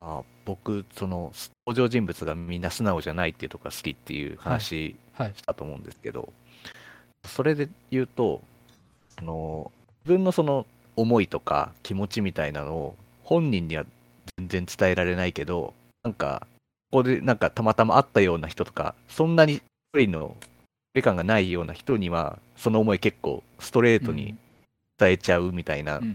[0.02, 1.34] あ僕、その、
[1.68, 5.34] 登場人物がみんな素直じゃないっていうとこが好きっていう話はい。
[5.36, 6.32] したと思うんですけど、
[7.26, 8.42] それで言うと、
[9.18, 9.72] あの
[10.06, 13.86] 自分のその思いとか気持ちみたいなのを本人には
[14.38, 16.48] 全然伝えられないけど、なんか、
[16.92, 19.62] ここでなんかたまたま会ったような人とか、そんなに
[19.94, 20.38] 距離の
[20.94, 24.36] 距離感がないような人には、その思い結構ストレートに
[24.98, 26.06] 伝えちゃうみたいなと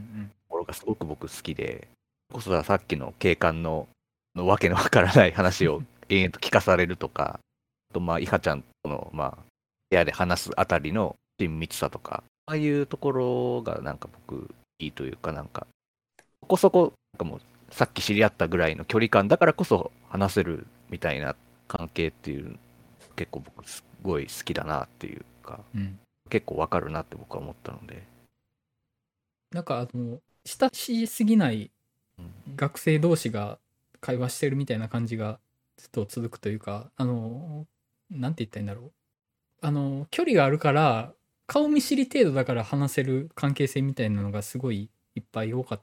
[0.48, 1.88] ころがすごく僕好きで、
[2.32, 3.88] こそさっきの警官の
[4.34, 7.38] のわけのわからない話を延々と聞かされるとか、
[7.90, 9.38] あとまあ、イハちゃんとの、まあ、
[9.90, 15.66] 部屋で話すあたりの親密さとか、ああいうところがなんか僕、いいというか、なんか、
[16.40, 21.37] そこそこ、なんかもう、さっき知り合ったぐらいの距離感だからこそ話せるみたいな
[21.68, 22.58] 関係っていう、
[23.16, 25.99] 結構僕、すごい好きだなっていうか、うん。
[26.31, 28.03] 結構わかるなって僕は思ったので、
[29.53, 31.71] なんかあの親しすぎない
[32.19, 33.59] うん学生同士が
[34.01, 35.38] 会話してるみたいな感じが
[35.77, 37.67] ずっと続くというかあの
[38.11, 38.93] なんて言ったらいいんだろう。
[39.61, 41.12] あの距離があるから
[41.47, 45.83] 顔見知り程度だから話せる関係性みたいなのがすごいいっぱい多かっ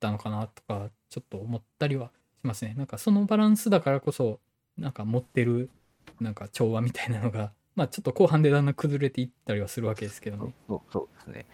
[0.00, 2.10] たのかなとかちょっと思ったりは
[2.42, 2.74] しますね。
[2.76, 4.40] なんかそのバランスだからこそ
[4.78, 5.70] なんか持ってる
[6.20, 10.54] なんか調和みたいなのが、まあちょっと後半でだんだん崩れていったりはするわけですけどそうね。
[10.68, 11.46] そうそうですね。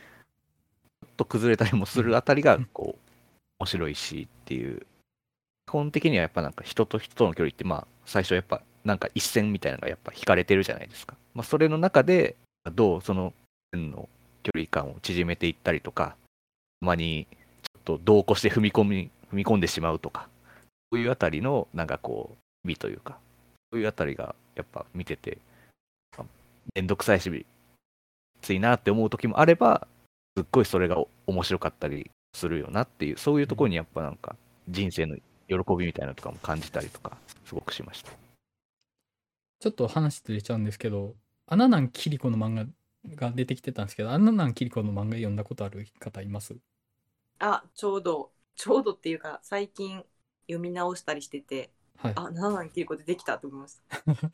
[1.01, 3.13] ちょっと崩れたりもするあたりが、こう、
[3.61, 4.85] 面白いしっていう。
[5.67, 11.15] 基本的にはやっぱなんか人と人との距離って、まあ、最初やっぱなんか一線みたいなのがやっぱ引かれてるじゃないですか。
[11.33, 12.35] まあ、それの中で、
[12.75, 13.33] どうその
[13.73, 14.09] 線の
[14.43, 16.17] 距離感を縮めていったりとか、
[16.81, 20.29] たまにちょっと同行して踏み込み、踏み込んでしまうとか、
[20.91, 23.17] そういうあたりのなんかこう、美というか、
[23.71, 25.56] そういうあたりがやっぱ見てて、まあ
[26.75, 27.47] めんどくさいし、き
[28.43, 29.87] ついなって思う時もあれば、
[30.37, 34.37] すっごいそれがお面白かったりするよなっていう、そういうところにやっぱなんか
[34.69, 35.17] 人生の
[35.49, 38.13] 喜びみたいなのとかも感じたりとか、すごくしました。
[39.61, 41.15] ちょっと話ずれちゃうんですけど、
[41.47, 42.67] アナナンキリコの漫画
[43.17, 46.57] が出てきてたんですけど、アナナンキリコの漫画読んだことある方います？
[47.39, 50.03] あちょうどちょうどっていうか最近
[50.47, 52.13] 読み直したりしててはい。
[52.17, 54.03] あ7万切ることできたと思いました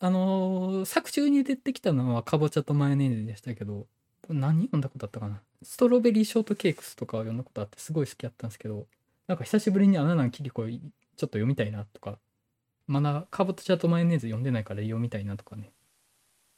[0.00, 3.86] あのー作中に出てきたのはかぼちゃとマヨネーズでしたけど
[4.28, 5.40] 何読んだことあったかな？
[5.62, 8.86] ストロベリーショートケークスとかは読んだことあってすごい好きだったんですけど
[9.26, 10.80] なんか久しぶりに「あななんキリコ」ちょっ
[11.16, 12.18] と読みたいなとか
[12.86, 15.72] まだかぼちゃとマヨネーズ読んでないから読みたいなとかね。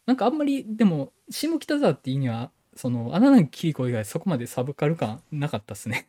[0.06, 6.08] なんかあんまりでも下北沢っていうにはその「あななんキリコ」以外そこまでサブカル感なかったっすね。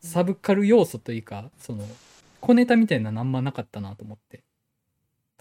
[0.00, 1.86] サブカル要素というかその
[2.40, 4.43] 小ネタみたいなのあんまなかったなと思って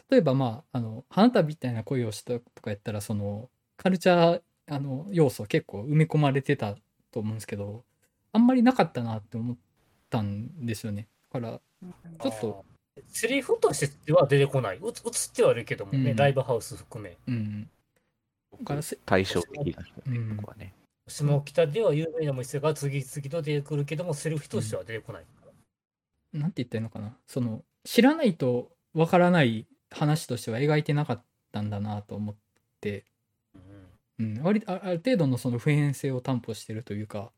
[0.10, 6.76] 例えばまああの花束みたいな恋をしたとかやったらそのカルチャーあの要素結構埋め込まれてた
[7.12, 7.84] と思うんですけど
[8.32, 9.58] あんまりなかったなって思っ
[10.10, 11.60] たんですよねだから
[12.22, 12.66] ちょっと
[13.08, 14.78] セリフとしては出てこない。
[14.78, 17.18] うつ映ってはいるけどもね、うんライブハウス含め。
[17.28, 17.70] うん
[18.60, 20.74] だからせ対照的な人ね、うんここはね。
[21.08, 25.26] 下北では有名な店が次々と出てくるけども、セリフとしては出てこない。
[26.34, 32.36] なんて言ったらいいのかなその知らないとわからない話としては描いてなかったんだなと思っ
[32.82, 33.06] て。
[34.20, 37.32] うん、割あある程度のその普遍性を担保してるというか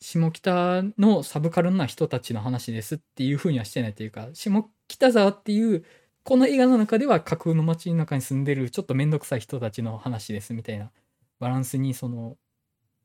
[0.00, 5.84] 下北のサブカルな人たちの話ですっていうふうにはしてないというか下北沢っていう
[6.22, 10.90] この映画の中では架空の街の中に住んでるちょっと面倒くさい人たちの話ですみたいな
[11.38, 12.36] バランスにその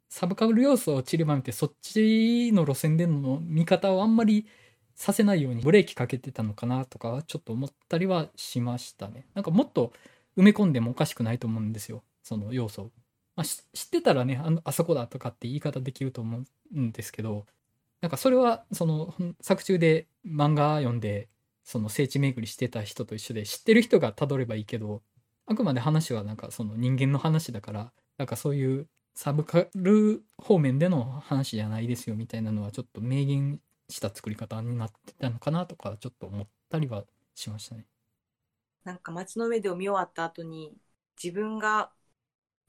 [0.10, 4.46] サブカル要素を散りばめてそっちの路線での見方をあんまり
[4.95, 9.25] させないようにブレーキかけてたのかなとかちょっと思ったりはしましたね。
[9.34, 9.91] なんかもっと
[10.38, 12.03] 埋め込んでもおかしくないと思うんですよ。
[12.23, 12.91] その要素
[13.36, 17.45] まあ、知ってたらねあのあそこだとかって言い方できると思うんですけど
[18.01, 21.27] なんかそれはその作中で漫画読んで
[21.63, 25.01] その聖地巡りしてた人と一緒で知ってる人がたどればいいけど
[25.47, 37.86] あくまで話はなんかその人間の話だからなんかそういうサブカル方面での話じゃないですよみたいなのはちょっと明言した作り方になってたのかなとかちょっと思ったりはしましたね。
[38.84, 40.74] なんか街の上でを見終わった後に
[41.21, 41.89] 自分が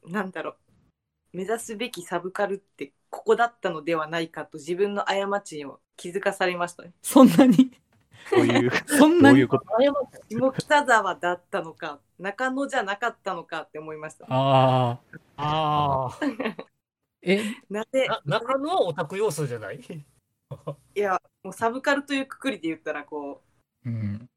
[0.06, 0.56] なんだろう
[1.32, 6.92] 目指すべきサブカルってここだったのではないかと自分の過ちを気づかされましたね。
[7.02, 7.70] そんなに？
[8.28, 9.36] そういう、そんなに？
[9.36, 9.64] どういうこと？
[10.28, 14.26] 下北沢だったのか中野じゃなかったのかって思いました。
[14.28, 14.98] ああ
[15.36, 16.18] ああ。
[17.22, 17.42] え？
[17.70, 18.06] なぜ？
[18.08, 19.80] な中野はオタク要素じゃない？
[20.96, 23.42] いやもうサブカルというくくりで言ったらこ
[23.84, 24.28] うん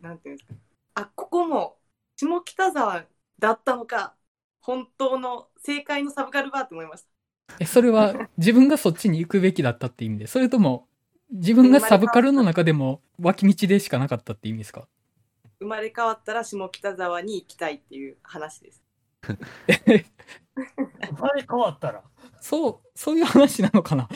[0.00, 0.54] うなんていうんですか
[0.94, 1.78] あここも
[2.16, 3.06] 下北沢
[3.38, 4.16] だったのか
[4.60, 7.08] 本当の正解のサブカルはって思いました。
[7.58, 10.88] えそれは自分がそっちに行くべきだったって意味でそれとも
[11.30, 14.86] 自分がサブカルの中でも脇道でしかなかったって意味ですか？
[15.58, 18.84] 生まれ変わったら下北沢に行きたいっていう話です。
[21.08, 22.02] 生まれ変わったら。
[22.40, 24.08] そうそういう話なのかな？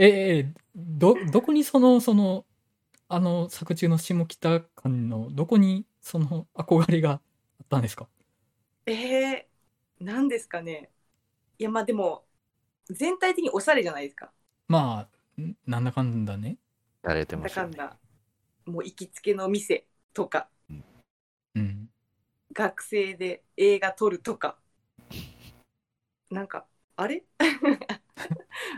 [0.00, 2.46] ええどどこにそのその
[3.08, 7.20] あの作中の下北感のどこにその憧れがあっ
[7.68, 8.06] たんですか？
[8.86, 10.90] えー、なんですかね。
[11.58, 12.22] いやまあでも
[12.88, 14.30] 全体的におしゃれじゃないですか。
[14.68, 16.58] まあんなんだかんだね。
[17.04, 17.76] されてだますよね。
[17.76, 17.96] かんだ。
[18.66, 20.48] もう行きつけの店とか。
[21.56, 21.90] うん。
[22.52, 24.56] 学生で映画撮るとか。
[26.30, 27.24] なんかあれ？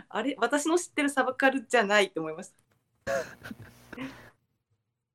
[0.09, 2.51] あれ私の知ってるサブカルじゃないって思いまし
[3.05, 3.13] た。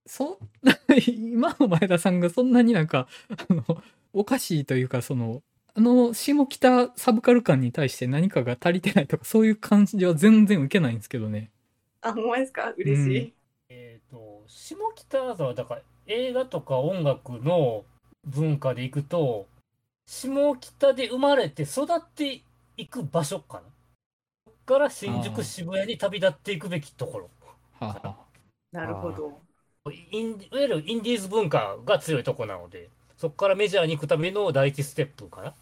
[0.07, 0.39] そ
[1.09, 5.43] 今の前田さんがそんなになんかあのおかしいというかその
[5.75, 11.51] あの下北サブカル感に対して何かが足りてないとかそういう感じは全然受けないんですけどね
[12.07, 12.73] あ、ほんまですか？
[12.77, 13.33] 嬉しい。
[13.69, 17.85] えっ、と、下北沢、だから映画とか音楽の
[18.25, 19.47] 文化でいくと、
[20.07, 22.43] 下北で生まれて育って
[22.77, 23.63] いく場所かな。
[24.67, 27.31] から新宿、渋谷に旅立っていくべきところ。
[28.73, 29.41] なるほど。
[30.13, 35.45] インいわゆるインディーズ文化が強いとこなので、そこからメジャーに行くための第一ステップかな。
[35.45, 35.57] だか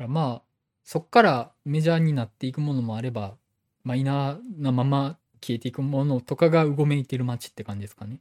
[0.00, 0.42] らまあ
[0.84, 3.36] そっからメジャーになっていくものもあれば
[3.84, 8.18] マイナーなまま消えていくものとかがうごめいてる街って感じですかね。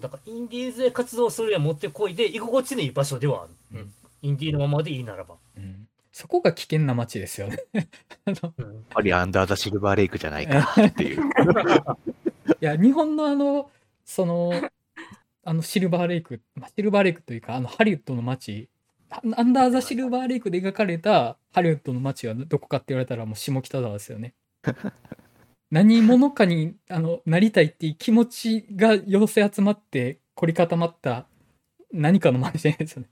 [0.00, 3.80] だからインディーズで活動するにはもってこいで、居心地のいい場所ではある。
[3.80, 3.92] うん
[4.22, 5.36] インディーのままでいいならば。
[5.56, 5.87] うん、
[6.18, 7.58] そこが危険な街ですよね。
[8.26, 11.22] あのうんやっぱりアンダーザシルバーレイクじゃないかっていう。
[12.60, 13.70] いや日本のあの
[14.04, 14.52] その
[15.44, 18.68] あのシルバーレイク、まあシルバーレイクというかあのハリウッドの街
[19.10, 24.34] アアンダー・ザ・シルバーレイクで描かれたハリウッドの街はどこかって言われたらもう下北沢ですよね。
[25.70, 31.28] 何者かにあのなりたいっていう気持ちが寄せ集まって凝り固まった
[31.92, 33.08] 何かの街ですよね。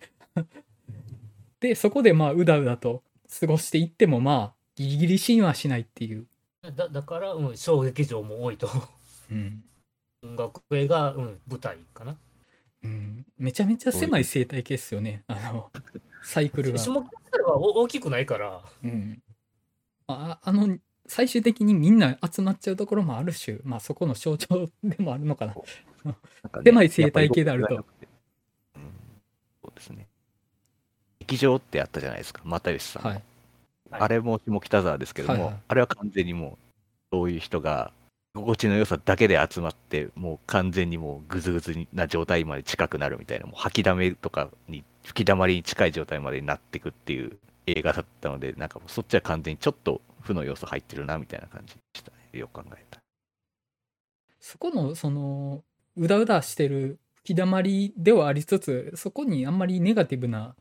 [1.60, 3.02] でそこでまあうだうだと
[3.40, 6.26] 過ごしていってもまあギリギリ死にはしないっていう。
[6.62, 8.68] だだから、うん、小劇場も多いと。
[9.30, 9.62] うん
[10.22, 12.16] 音楽映画、うん、舞台かな。
[12.82, 15.22] うん、めちゃめちゃ狭い生態系っすよね。
[15.28, 15.70] あの、
[16.22, 16.78] サイクルが。
[16.78, 19.22] 下北沢はお大きくないから、うん。
[20.08, 25.54] ああの、最終的にみんな集まっちゃうところもある種、まあそこの象徴でもあるのかな。
[26.04, 26.14] なん
[26.50, 27.84] かね狭い生態系であるとうん
[29.62, 30.08] そうですね。
[31.26, 33.08] 劇場ってあったじゃないですか、又吉さんの。
[33.10, 33.22] はい。
[33.90, 36.58] あれも下北沢ですけども、はいはいあれは完全にもう、
[37.12, 37.92] そういう人が、
[38.34, 53.02] 心地の良さだけで集まって、もう完全にもうグズグズな状態まで近くなるみたいな、もう吐きだめとかに、吹きだまりに近い状態までになっていくっていう映画だったので、なんかもうそっちは完全にちょっと負の要素入ってるなみたいな感じでしたね、よく考えたら。
[54.40, 55.64] そこの、その、
[55.96, 60.54] うだうだしてる吹きだまりではありつつ、そこにあんまりネガティブな、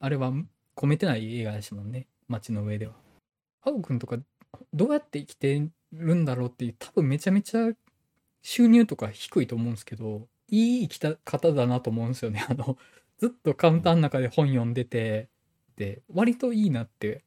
[0.00, 0.32] あれは
[0.74, 2.06] 込めてない映画ですもんね。
[2.26, 2.94] 街の上では。
[3.62, 4.18] 青くんとか、
[4.72, 7.70] どうやって生きてるんだろうっていう、多分めちゃめちゃ
[8.42, 12.44] 収入とか低いと思うんですけど、いい生き方だなと思うんですよね。
[12.48, 12.78] あの、
[13.18, 15.28] ずっとカウンターの中で本読んでて、
[15.76, 17.22] で、割といいなって。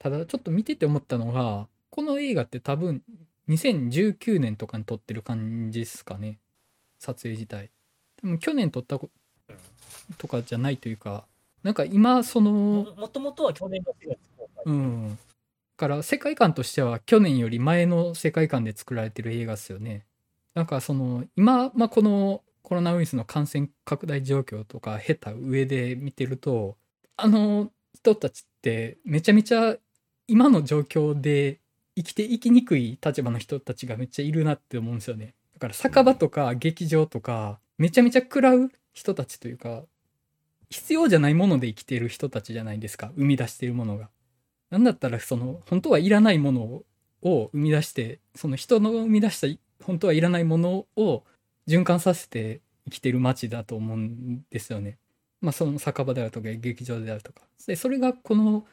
[0.00, 3.04] ただ、ちょっと見てて思ったのが、この映画って多分、
[3.48, 6.40] 2019年とかに撮ってる感じですかね。
[6.98, 7.70] 撮影自体。
[8.20, 8.98] でも去年撮った
[10.18, 11.26] とかじゃないというか、
[11.62, 14.64] なんか今、その、ももともとは去年の4月公開。
[14.66, 15.18] うん。
[15.78, 20.06] だから世界観としては去年より前の世界観で作られてる映画ですよね。
[20.54, 26.76] なんかその今、まあ、このコロナウイルスの感染拡大状況とか経た上で見てると
[27.16, 29.76] あの人たちってめちゃめちゃ
[30.26, 31.60] 今の状況で
[31.94, 35.34] 生きていきにくい立場の人たちがめっちゃいるなって思うんですよね。
[35.54, 39.84] だから酒場とか劇場とかめちゃめちゃ食らう人たちというか
[40.70, 44.08] 必要じゃないもので生きてる人たちじゃないですか生み出しているものが。
[44.70, 46.82] なんだったらその本当はいらないもの
[47.22, 51.22] を生み出してその人の生み出した本当はいらないものを
[51.66, 54.98] 循環させて生きてる街だと思うんですよね。
[55.40, 57.40] まあその酒場であるとか劇場であるとか。
[57.66, 58.64] でそれがこの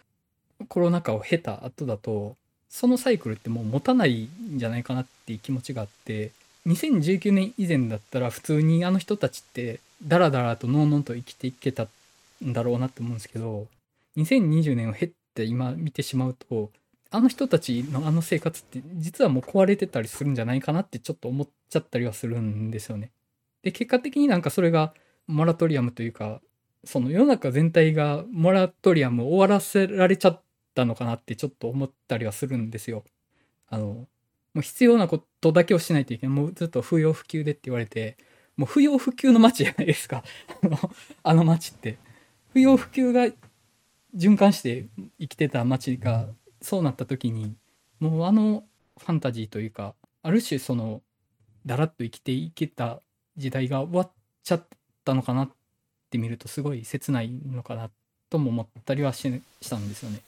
[0.68, 2.36] コロナ禍を経た後だと
[2.70, 6.32] そのサイクルってもう持たないんじゃないかなっていう気持ちがあって
[6.68, 11.88] 2019年以前だったら普通にあの人たちってダラダラとのうのうと生きていけた
[12.44, 13.68] んだろうなって思うんですけど
[14.18, 16.70] 2020年を経って今見てしまうと
[17.12, 23.12] あの人たちのあの生活って実はもう壊れてたりするんじゃないかなってちょっと思っちゃったりはするんですよね。
[23.64, 24.94] で結果的になんかそれが
[25.28, 26.42] モラトリアムというか
[26.84, 30.42] その世の中全体がモラトリアムを終わらせられちゃっ
[30.76, 33.04] たのかなってちょっと思ったりはするんですよ。
[33.70, 34.08] あのも
[34.60, 38.18] う必要なことだけをしないといけないもうずっと不要不急でって言われて
[38.58, 40.24] もう不要不急の街じゃないですか
[40.64, 40.78] あの
[41.24, 41.98] あの街って。
[42.54, 43.28] 不要不急が
[44.16, 44.86] 循環して
[45.20, 46.28] 生きてた街が
[46.62, 47.54] そうなった時に
[48.00, 48.64] もうあの
[48.98, 49.94] ファンタジーというか
[50.24, 51.02] ある種その
[51.66, 53.02] だらっと生きていけた
[53.36, 54.12] 時代が終わっ
[54.44, 54.66] ちゃっ
[55.04, 55.50] たのかなっ
[56.10, 57.90] て見るとすごい切ないのかな
[58.30, 60.22] とも思ったりはししたんですよね。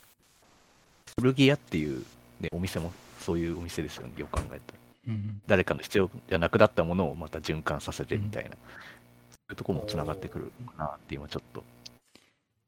[1.16, 2.04] 古着屋っていう、
[2.42, 4.87] ね、お店もそういうお店ですよね、よく考えたら。
[5.08, 11.64] うん誰かの必要じゃなくなったものをまた循環させてみたいな、そういうとこもつながってくるのかなって今ちょっと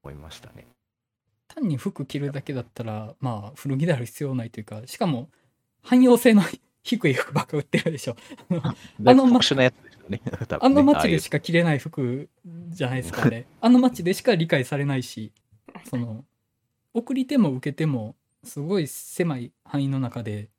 [0.03, 0.65] 思いましたね。
[1.47, 5.29] 単に服着るだけだったらまあ古着である必要ないというかしかも
[5.83, 6.43] 汎用性の
[6.83, 8.15] 低い服ばっか売ってるでしょ。
[8.61, 8.73] あ
[9.13, 10.21] の特殊なやつですよね。
[10.25, 12.29] ね あの街であしか着れない服
[12.69, 13.45] じゃないですかね。
[13.61, 15.31] あの街でしか理解されないし、
[15.85, 16.25] その、
[16.93, 20.49] 送り手も受け手も、すごい狭い範囲の中で、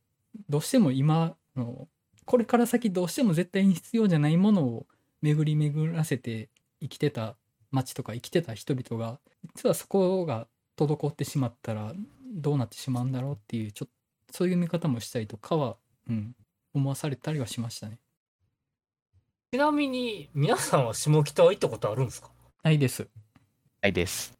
[0.48, 4.86] どうしても今の、これから先どうしても絶対に必要じゃないものを
[5.22, 6.48] 巡り巡らせて
[6.80, 7.36] 生きてた
[7.70, 9.20] 街とか生きてた人々が、
[9.54, 10.46] 実はそこが
[10.76, 11.92] 滞ってしまったら
[12.32, 13.90] どうなってしまうんだろうっていう、ちょっ
[14.28, 15.76] とそういう見方もしたりとかは、
[16.08, 16.34] うん、
[16.72, 17.98] 思わされたりはしましたね。
[19.52, 22.30] ちなみに、皆さんは下北は行ったことあるんですか？
[22.62, 23.08] ないです。
[23.82, 24.32] ないです。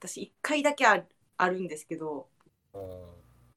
[0.00, 1.04] 私一回だけある
[1.38, 2.28] あるんですけど
[2.74, 2.80] うん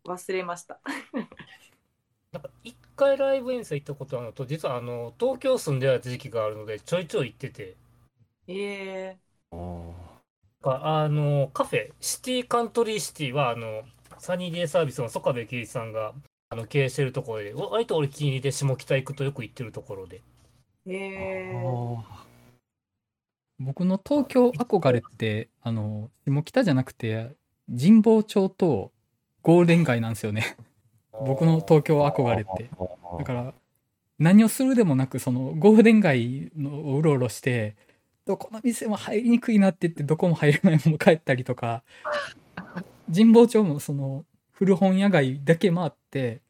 [0.06, 0.80] 忘れました。
[2.32, 7.78] なんか一回ライブ遠征行ったことあるのと、実はあの東京住んでた時期があるので、ちょいちょい行ってて、
[8.48, 9.18] え
[10.62, 13.84] かあのカフェ、シティカントリーシティはあの
[14.18, 16.14] サニーデイサービスの曽我部圭一さんが
[16.50, 20.22] あの経営してるところで、わ割と俺気に入りで下北行くとよく行ってるところで。
[20.86, 22.04] ー、えー、
[23.60, 27.36] 僕の東京憧れって、あの、下北じゃなくて、
[27.70, 28.92] 神保町と
[29.42, 30.58] ゴールデン街なんですよね。
[31.26, 32.70] 僕の東京憧れって。
[33.18, 33.54] だから、
[34.18, 37.76] 何をするでもなく、そのゴールデン街のをうろうろして、
[38.26, 41.84] どこの店も入りにくいなって言って、どこも入れないまま帰ったりとか、
[43.14, 46.42] 神保町もその古本屋街だけ回って、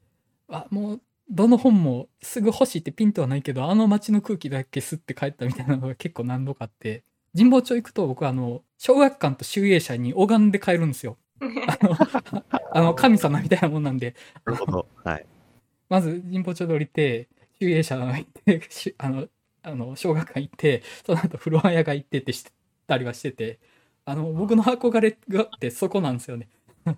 [0.50, 7.04] あ、もう、どの本もすぐ欲しいってピンとはないけど、あの街の空気だけ吸って帰ったみたいなのが結構何度かあって、
[7.38, 11.18] 神保町行くと僕あの、小学館と集英社に拝んで帰るんですよ。
[12.74, 14.16] あの、神様みたいなもんなんで、
[14.46, 14.88] なるほど。
[15.04, 15.26] はい。
[15.90, 17.28] まず神保町で降りて、
[17.60, 19.28] 集英社行って、しあの、
[19.64, 22.46] あの、小学館行って、その後古本屋が行ってってし
[22.88, 23.60] たりはしてて、
[24.06, 26.48] あの、僕の憧れがあってそこなんですよね。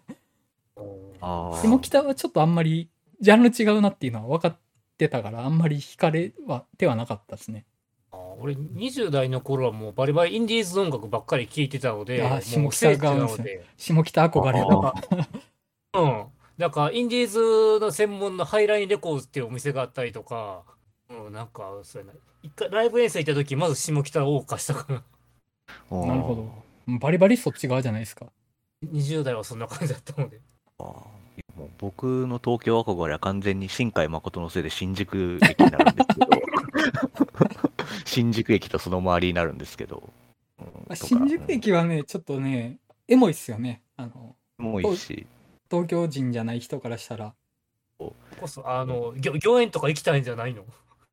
[0.80, 2.90] 下北はちょっとあんまり、
[3.20, 4.58] ジャンル違うなっていうのは分かっ
[4.98, 7.66] てたから、あんまり惹かれは、手はなかったですね。
[8.42, 14.94] 俺20代の頃はもうバリバリインディーズ音楽ばっかり聴いてたので、あーもうなので、下北憧れの。
[15.94, 16.26] うん。
[16.58, 20.64] だからインディーズの専門のハイラインレコーズっていうお店があったりとか、
[21.10, 22.20] うん、なんかそうやな。
[22.42, 25.04] 一回ライブ遠征行った時まず下北を謳歌したかな。
[25.92, 26.36] なるほ
[26.88, 26.98] ど。
[27.00, 28.28] バリバリそっち側じゃないですか。
[28.92, 30.42] 20代はそんな感じだったので。
[30.80, 31.21] あー
[31.62, 36.42] もう僕の東京憧れは完全に新海誠のせいで新宿駅になるんですけど。
[38.06, 40.10] 新宿駅とその周りになるんですけど、
[40.60, 43.82] うん新宿駅はね、ちょっとね、エモいっすよね。
[43.96, 45.26] あの、うんもういいし。
[45.70, 47.34] 東京人じゃない人からしたら。
[47.98, 48.14] こ
[48.48, 50.66] そ、あの、御御苑とか行きたいんじゃないの？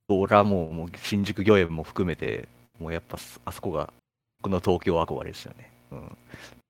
[0.08, 3.92] 俺はもうもう新宿御苑も含めてもうやっぱあそこが
[4.40, 6.16] 僕の東京憧れですよね、うん、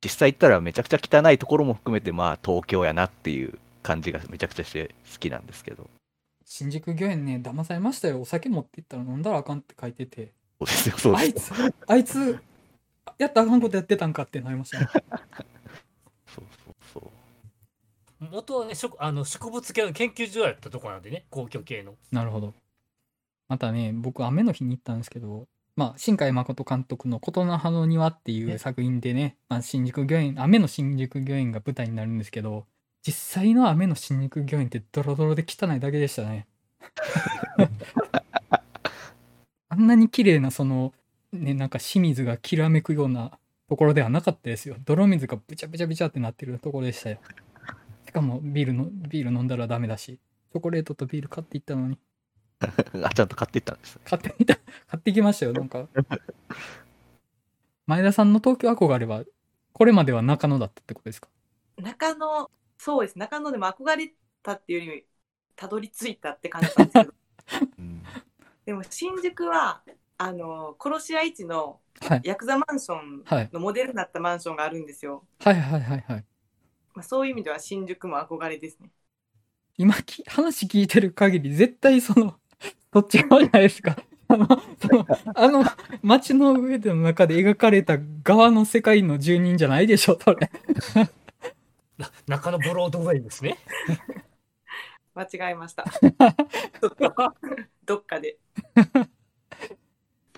[0.03, 3.57] 実際行ったらめちゃくちゃ汚いところも含めてまあ東京やなっていう
[3.89, 5.89] 感じがめちゃくちゃして好きなんですけど
[6.45, 8.23] 新宿御苑ね、騙されましたよ。
[8.23, 10.33] お酒持って行ったら飲んだらあかんって書いてて。
[10.59, 11.53] そうですよそうあいつ、
[11.87, 12.39] あいつ、
[13.19, 14.89] やったらあかんことやってたんかってなりましたね。
[16.27, 21.97] そうそうそう元はね、植あの植物系の研究所やったとこなんでね、皇居系の。
[22.11, 22.55] なるほど。
[23.49, 32.67] またね、僕、雨の日に行ったんですけど、まあ、新海誠監督の琴の葉の庭っていう作品でね、まあ、新宿御苑、雨の新宿御苑が舞台になるんですけど、
[33.07, 36.47] 実際の雨の新宿御苑ってドロドロで汚いだけでしたね。
[39.71, 40.93] あんなに綺麗な、その、
[41.33, 43.39] ね、なんか清水がきらめくような
[43.69, 44.77] ところではなかったですよ。
[44.85, 47.19] 泥水がブチャブチャブチャってなってるところでしたよ。
[48.07, 50.19] しかもビールの、ビール飲んだらダメだし、
[50.53, 51.99] チョコレートとビール買っていったのに。
[53.05, 54.65] あちゃんと買っていったんですね買ってみた、買
[54.99, 55.89] ってきましたよ、なんか。
[57.87, 59.25] 前田さんの東京憧れは、
[59.73, 61.29] これまでは中野だったってことですか？
[61.77, 65.07] 中野そうです中野でも憧れたっていうより
[65.57, 67.15] たどり着いたって感じなんですけど
[67.79, 68.03] うん
[68.67, 69.83] でも新宿は
[70.19, 72.23] あの殺し屋市のはい。
[72.23, 73.51] ヤクザマンションはい。
[73.53, 76.25] のモデルになったマンションがあるんですよ、はいはいはいはい。
[76.95, 78.91] まあ、そういう意味では新宿も憧れですね
[79.77, 82.35] 今き、話聞いてる限り、絶対その、
[82.93, 83.97] そっち側じゃないですか。
[84.29, 84.47] あの、
[84.81, 85.65] その、あの、
[86.03, 90.51] 街の上での中で描かれた側の世界の住人じゃないでしょ、それ。
[91.99, 93.59] な中野ブロードウェイですね。
[95.15, 95.85] 間違えました。
[95.85, 97.15] ちょっと
[97.85, 98.37] どっかで。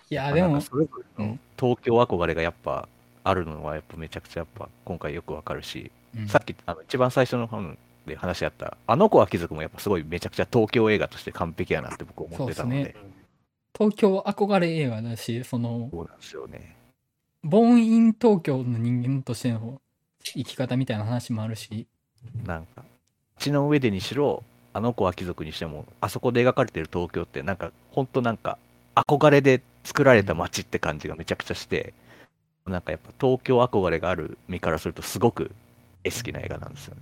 [0.09, 0.53] いや、でも。
[0.53, 2.89] なん東京憧れがやっぱ
[3.23, 6.29] あるのはやっぱめちゃくちゃやっぱ今回よくわかるし、うん。
[6.29, 12.77] さっきあの一番最初の本で話し合った「あの子は貴族」もやっぱすごいめちゃくちゃ東京映画として完璧やなって僕思ってたので。
[12.77, 13.21] そうです
[13.81, 16.77] 東京憧れ映画だし、その、そうなんですよね。
[17.43, 19.81] ボーンイン東京の人間としての
[20.23, 21.87] 生き方みたいな話もあるし、
[22.47, 22.85] なんか
[23.39, 28.59] 血の上でにしろあの子は貴族にしてもあそこで描かれてる東京ってなんかほんとなんか
[28.95, 31.95] 憧れで作られた街って感じがめちゃくちゃして
[32.67, 35.51] なんかやっぱ東京憧れがある身からするとすごく
[36.05, 37.01] 好きな映画なんですよね。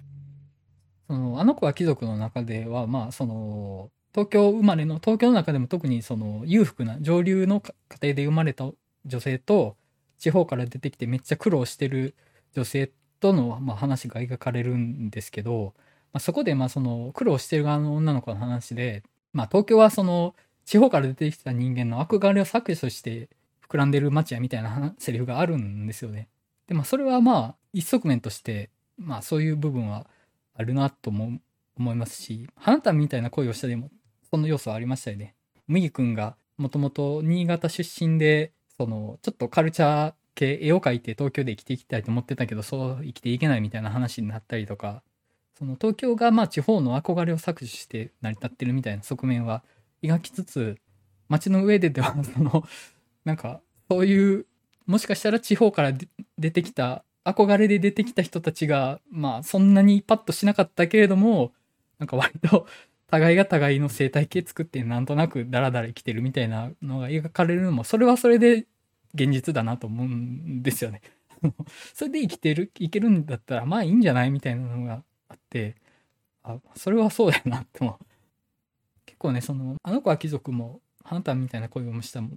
[1.09, 8.71] そのあの子は貴族の中ではまあその東京生まれの東京の中でも特にその裕福な上流の家庭で生まれた
[9.05, 9.77] 女性と
[10.19, 12.15] 地方から出てきてめっちゃ苦労してる
[12.55, 12.91] 女性
[13.21, 15.75] とのまあ話が描かれるんですけど、
[16.13, 19.03] まあ、そこでまあその苦労してる側の女の子の話で、
[19.33, 23.29] まあ、東京はその地方から出てきた人間の憧れを搾取して
[23.69, 26.29] 膨らんでる街やみたいなセリフがあるんですよね。
[26.67, 30.07] でまあそれはまあ一側面としてまあそういう部分は
[30.55, 31.39] あるなとも
[31.79, 33.91] 思いますし花束みたいな恋をしたでも
[34.31, 35.35] その要素はありましたよね。
[35.67, 40.15] 麦君がもともと新潟出身でそのちょっとカルチャー
[40.47, 45.03] 絵を描いて東京で生きていきたいと思ってたけどそう生きていけないみたいな話になったりとか
[45.59, 49.63] その東京がまあ地方の憧れを搾取して成り立ってるみたいな側面は
[50.03, 50.79] 描きつつ
[51.29, 52.65] 街の上ででは その
[53.25, 53.61] なんか
[53.91, 54.47] そういう
[54.87, 55.93] もしかしたら地方から
[56.39, 61.53] 出てきた憧れで出てきた人たちがまあそんなにパッとしなかったけれども
[61.99, 62.67] なんか割と
[63.09, 68.67] 互いが互いの生態系作ってなんとなくダラダラ生きてるみたいなのが描かれるのもそれはそれで
[69.15, 71.03] 現実だなと思うんですよね。
[71.95, 75.77] それで生きてるいけるんだったらまあいいんじゃないみたいなのがあって
[76.43, 77.99] あそれはそうだよなっても
[79.07, 82.31] 結構ねそのあの子は貴族も花束みたいな恋をしたも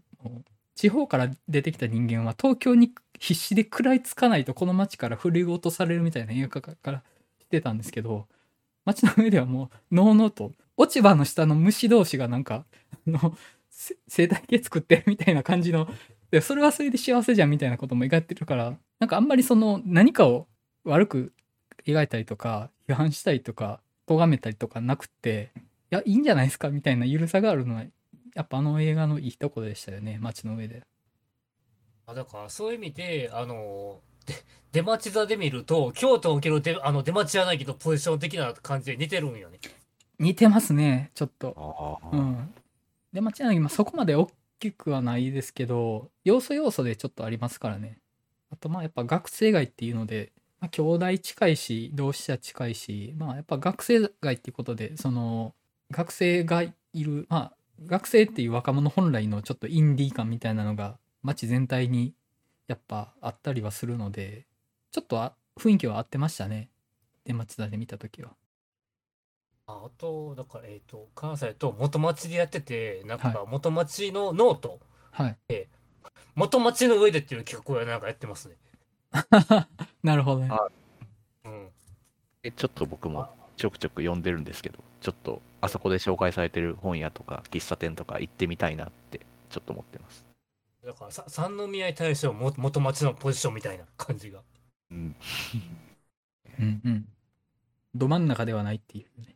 [0.75, 7.03] 地方から出てきた人間は東京に必死で食らいつかないとこの街から振り落とされるみたいな映画から
[7.39, 8.27] してたんですけど
[8.85, 13.37] 街の上ではもうのうのうと落ち葉の下の虫同士がなんかあの
[14.07, 15.87] 生態系作ってるみたいな感じの
[16.31, 20.47] でそれはそれで幸せじゃんみたいなことも描いてるからなんかあんまりその何かを
[20.85, 21.33] 悪く
[21.85, 25.51] 描いたりとか批判したりとか咎めたりとかなくって
[25.91, 27.83] いやいいんじゃないですかみたいな緩さがあるのは
[28.33, 30.83] やっぱあの映画のいいとこでしたよね街の上で。
[32.07, 34.35] あだからそういう意味であので
[34.71, 39.59] 出町座で見ると京都を受ける出あの出町柳のポジション的な感じで似てるんよね。
[40.17, 41.99] 似てますねちょっと。
[42.01, 42.53] ああ、うん。
[43.11, 44.29] 出町柳まあそこまで大
[44.61, 47.97] きくはないですけど要素要素でちょっとありますからね。
[48.51, 55.55] あとまあやっぱ学生街っていうので、まあ、兄弟近いし同志社近いしまあやっぱ学生街っていうことでその
[55.89, 57.53] 学生がいるまあ
[57.85, 62.13] 学生っていう若者本来のちょっとインディー感みたいなのが街全体に
[62.67, 64.45] やっぱあったりはするので
[64.91, 66.69] ちょっと雰囲気は合ってましたね
[67.25, 68.31] 出町座で見た時は
[69.71, 74.79] ああとだからえっ、と関西と元町でやっててなんかは元町のノート、
[75.11, 75.37] はい
[76.35, 78.55] 元町の上でっていう企画をなんかやってますね。
[80.03, 80.67] なるほどねあ
[81.43, 81.69] うん。
[82.43, 89.19] えちょっと僕もちょくちょく読んでるんですけど、ちょっとあそこで紹介されてる本屋とか喫茶店とか行ってみたいなって
[89.49, 90.25] ちょっと思ってます。
[90.85, 94.41] だからさ三宮大将も元町のポジションみたいな感じが。
[94.89, 95.15] うん、
[96.59, 97.07] うんうん
[97.93, 99.35] ど真ん中ではないっていうねうん、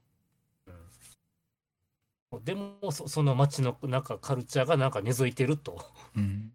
[2.43, 5.83] でもそその町のなんかカルチャーがなんか根付いてると。
[6.15, 6.51] うん。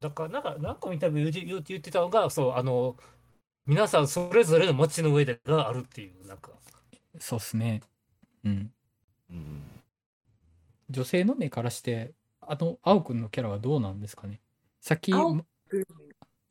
[0.00, 2.96] だからなんかなんかのインタビューで言ってたのがそうあの
[3.66, 6.52] 皆さんそれぞれの町の上でがあるっていうなんか。
[7.18, 7.82] そうっすね。
[8.44, 8.72] うん。
[9.30, 9.62] うん、
[10.88, 14.40] 女性の目からしてあの青くんのキャラはどうなんですかね。
[14.80, 15.44] さっき青うん。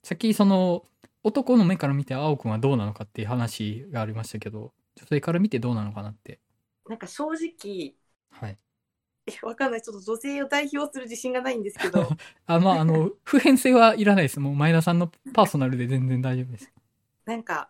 [0.03, 0.85] さっきその
[1.23, 6.39] 男の目から見て青くんはどうなのかっていう話がありましたけど女性から見てどうなのかなって。
[6.87, 7.95] なんか正直
[8.31, 8.57] はい。
[9.27, 9.81] えわかんない。
[9.81, 12.07] ちょっと女性を代表する自信がないんですけど。
[12.47, 14.39] あまああの 普遍性はいらないです。
[14.39, 16.71] もう前田さんのパーソナルで全然大丈夫です。
[17.25, 17.69] なんか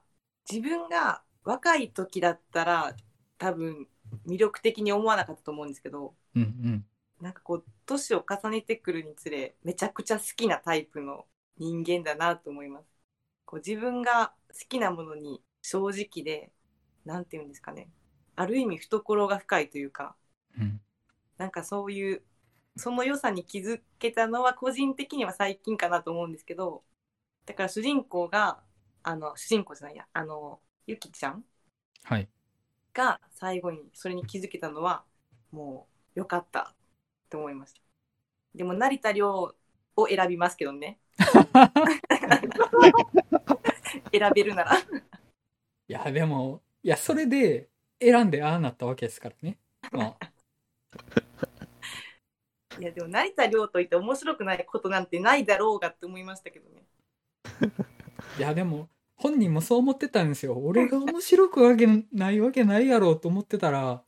[0.50, 2.96] 自分が若い時だったら
[3.38, 3.88] 多分
[4.28, 6.16] 魅力的に思わなかったと思うんですけど。
[6.36, 6.86] うんうん。
[7.20, 11.26] なんかこう年を重ねてくるにつれめちゃくちゃ好きなタイプの
[11.58, 12.86] 人間だなと思います。
[13.46, 16.52] こう自分が好きなものに正直で
[17.06, 17.90] なんて言うんですかね。
[18.36, 20.16] ある意味懐が深いというか
[20.58, 20.82] うん。
[21.38, 22.24] なんかそういう
[22.78, 26.84] その良さに気づけたのは個人的には最近かなと思うんですけど
[27.46, 28.62] だから主人公が
[29.04, 31.46] あの主人公じゃないやあのゆきちゃん
[32.04, 32.30] はい。
[32.94, 35.04] が最後にそれに気づけたのは
[35.52, 36.76] もう良かった
[37.30, 37.82] と思いました。
[38.56, 39.56] でも成田凌
[39.96, 41.00] を選びますけどね。
[44.12, 44.78] 選べるなら。
[45.88, 47.70] いやでもいやそれで
[48.02, 49.58] 選んでああなったわけですからね。
[49.92, 50.32] まあ
[52.80, 56.84] いやでも成田凌といって面白くないことなんてないだろうがって思いましたけどね。
[58.38, 60.56] いやでも本人もそう思ってたんですよ。
[60.56, 64.04] 俺が面白くわけないわけないやろうと思ってたら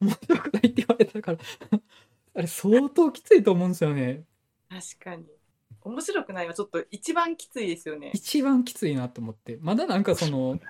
[0.00, 1.38] 面白くないって言われたから。
[2.34, 4.24] あれ相当きついと思うんですよね。
[4.68, 5.26] 確かに。
[5.82, 8.12] 面白くないはちょっと一番きついですよね。
[8.14, 9.58] 一番きついなと思って。
[9.60, 10.60] まだなんかその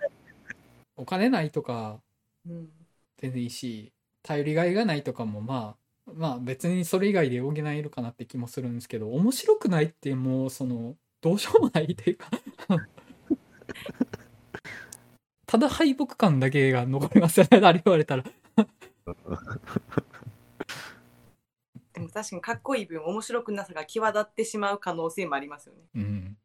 [0.97, 2.01] お金ないとか
[2.47, 2.71] うん。
[3.19, 3.93] 全然いいし
[4.23, 12.31] 頼りがいがないとかもまあまあ別にそれ以外で補えるかなって気もするんですけど面白くないってもうそのどうしようもないというか
[15.47, 18.25] ただ敗北感だけが残りますよねあれ言われたら
[21.93, 25.83] で確かにかっこいい分面白くなさが際立ってしまう可能性もありますよね。
[25.95, 26.37] うん。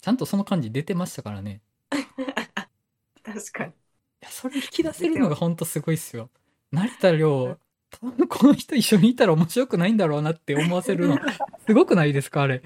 [0.00, 1.62] ちゃんとその感じ出てましたからね。
[3.22, 3.70] 確かに。
[3.70, 3.74] い
[4.20, 6.30] や、それ引き出せるのがほんとすごいっすよ。
[6.72, 7.58] 成田凌、
[7.90, 11.18] 多分この人一緒にいたら面白くないんだろうなって思わせるの、
[11.66, 12.62] すごくないですか、あれ。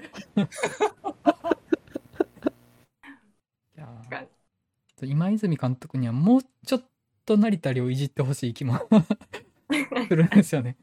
[5.02, 6.82] 今泉監督にはもうちょっ
[7.26, 8.80] と成田凌いじってほしい気も
[10.08, 10.76] するんですよね。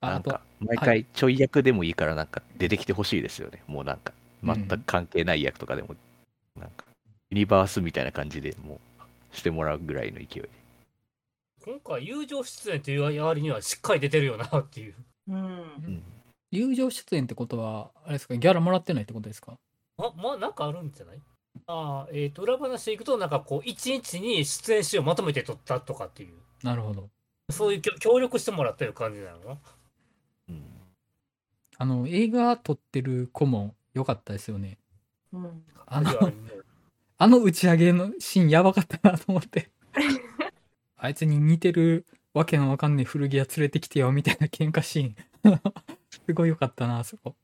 [0.00, 3.62] あなんか、毎回ちょい役でもいいからなんか出てきてほしいですよね。
[3.66, 5.94] もうなんか、全く関係ない役とかでも、
[6.56, 6.84] なんか、
[7.30, 8.80] ユニバースみたいな感じでも
[9.32, 10.59] うしてもらうぐらいの勢いで。
[11.64, 14.94] 今回友情出演という割にはしっかり出てるよなっていう。
[15.28, 15.36] うん。
[15.36, 16.02] うん。
[16.50, 19.58] 友情出演ってことは、あれですか、ギャラもらってないってことですか？
[19.98, 21.18] あ、まあなんかあるんじゃない？
[21.66, 27.08] ああ、えっ、と、裏話でいくと、なんかこう、一日に出演集をまとめて撮ったとかっていう、なるほど。
[27.50, 29.58] そういう協協力してもらってる感じなの？
[30.48, 30.64] うん
[31.76, 34.78] あの、映画撮ってる子も良かったですよね。
[35.32, 35.62] うん。
[35.86, 36.10] あの
[37.18, 39.70] あの打ち上げのシーンやばかったなと思って。
[41.02, 45.16] あいつに似てるわけのわかんねえ古着屋連れてきてよみたいな喧嘩シーン。
[46.10, 47.34] すごい良かったな、あそこ。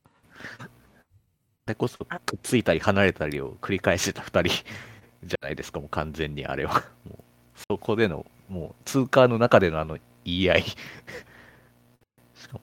[1.65, 4.51] それこそ、くっついたり離れたりを繰り返してた2人
[5.23, 6.83] じゃないですか、もう完全にあれは。
[7.09, 7.23] もう
[7.69, 10.63] そこでの、もう通過の中でのあの言い合い。
[10.63, 12.61] しかも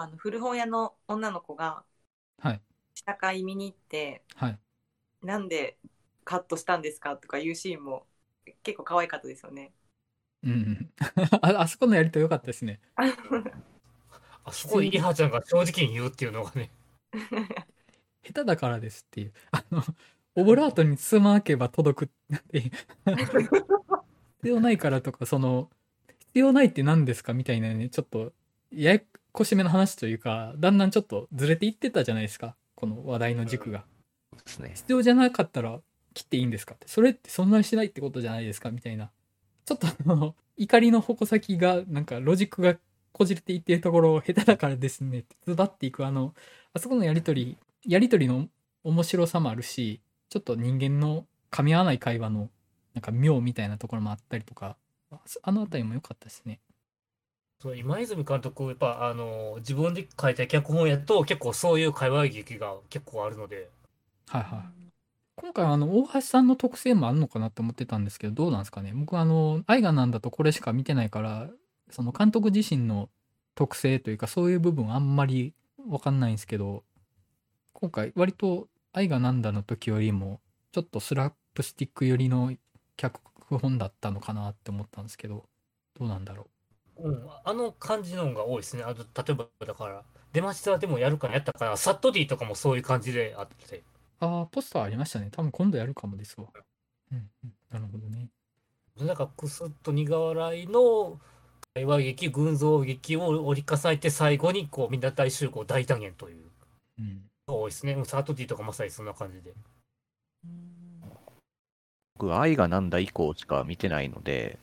[0.00, 1.84] あの古本屋の女の子が
[2.38, 2.62] はい。
[2.94, 4.58] 試写会見に行って、はい。
[5.22, 5.78] なんで
[6.24, 8.06] カットしたんですかとかいうシーンも
[8.62, 9.72] 結構可愛かったですよね。
[10.42, 10.92] うんうん。
[11.40, 12.80] ああそこのやりとり良かったですね。
[14.44, 16.70] あそこでリハちゃんが正直に言うっていうのがね。
[18.24, 19.32] 下手だからですっていう。
[19.50, 19.82] あの、
[20.34, 22.70] オブラートに包まなければ届くっていう。
[24.42, 25.70] 必要ないからとか、その、
[26.18, 28.32] 必要ないって何ですかみたいなね、ちょっと、
[28.72, 29.00] やや
[29.32, 32.56] こしめの話というか、だんだんちょっとずれていってたじゃないですか。
[32.74, 33.84] この話題の軸が。
[34.32, 34.72] そうですね。
[34.74, 35.80] 必要じゃなかったら
[36.12, 36.88] 切っていいんですかって。
[36.88, 39.10] それってそんなにしないってことじゃないですかみたいな。
[39.64, 42.76] ちょっとあの、 怒りの矛先が、なんかロジックが
[43.12, 46.34] こじれていってるところを下手だからですねって、ズバっていくあの、
[46.72, 48.48] あそこのやりとり、やりとりの
[48.84, 52.50] 面白さもあるし、ちょっと人間の噛み合わない会話の、
[52.94, 54.76] なんか妙みたいなところもあったりとか、
[55.10, 56.60] ああのあたりも良かったですね。
[57.60, 63.70] そう今泉監督、やっぱあの自分で書いた脚本やと結構そういう会話劇が結構あるので、
[64.26, 64.81] はいはい。
[65.42, 68.92] 今回あの大橋さんの特性もあるのかなって思ってたんですけどどうなんですかね。
[68.94, 71.50] 僕あの愛がなんだとこれしか見てないから
[71.90, 73.08] その監督自身の
[73.56, 75.52] 特性というかそういう部分あんまり
[75.84, 76.84] 分かんないんですけど
[77.72, 80.40] 今回割と愛がなんだの時よりも
[80.70, 82.54] ちょっとスラップスティック寄りの
[82.96, 85.44] 脚本だったのかなって思ったんですけど
[85.98, 86.46] どうなんだろ
[86.98, 87.10] う。
[87.10, 88.84] うん、あの感じのが多いですね。
[88.84, 93.82] あの例えばだから、出ましたでもやるかなやったかな、サットディとかもそういう感じであって、
[94.22, 95.30] ああポスターありましたね。
[95.32, 96.46] 多分今度やるかもですわ。
[97.10, 98.28] うん、うん、なるほどね。
[99.00, 101.18] なんかクスッと苦笑いの
[101.74, 106.44] 会話劇、群像劇を折り重ねて最後にこうみんな大集合大団円という。
[107.00, 107.22] うん。
[107.48, 107.94] 多いですね。
[107.94, 109.52] うんサットディとかまさにそんな感じで。
[112.14, 114.58] 僕、愛がなんだ以降しか見てないので、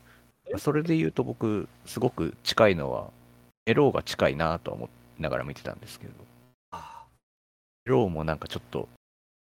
[0.57, 3.11] それで言うと僕、すごく近いのは、
[3.65, 4.89] エローが近いなとは思
[5.19, 6.13] いながら見てたんですけど、
[6.71, 7.05] あ
[7.85, 8.87] エローもなんかちょっと、好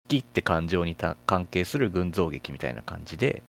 [0.08, 3.44] きって感情にた関係する群像劇みたいな感じで、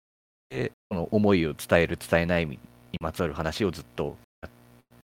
[0.49, 2.59] でその思いを伝える、伝えないに
[2.99, 4.49] まつわる話をずっとや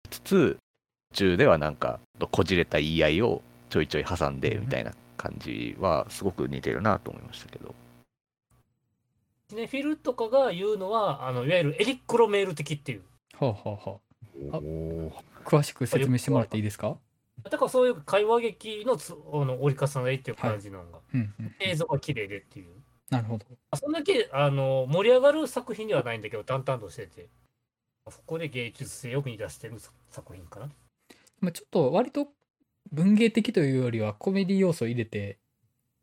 [0.05, 0.57] りつつ、
[1.13, 7.75] 途中ではなんか、こじれた言い合いをちょいちょい挟んでみたいな感じは、すごく似てるなと思いましたけど。
[9.51, 13.03] シネフィルとかが言うのは、あのいわゆるエリック・ロメール的っていう。
[13.39, 13.99] はあはあは
[14.53, 14.59] あ
[15.45, 16.97] 詳しく説明してもらっていいですか？
[17.51, 21.55] だからそういう会話劇のつあの折り重ねっていう感じなのが、うんうん。
[21.61, 22.75] 映像が綺麗でっていう。
[23.11, 23.47] なるほど。
[23.71, 27.29] あそんだけあの盛り上がる作品ではないんだけど、淡々としてて、
[28.09, 30.69] そこで芸術性を見出してる作作品かな。
[31.41, 32.29] まあ、ちょっと割と
[32.91, 35.39] 文芸的というよりはコメディ要素を入れて、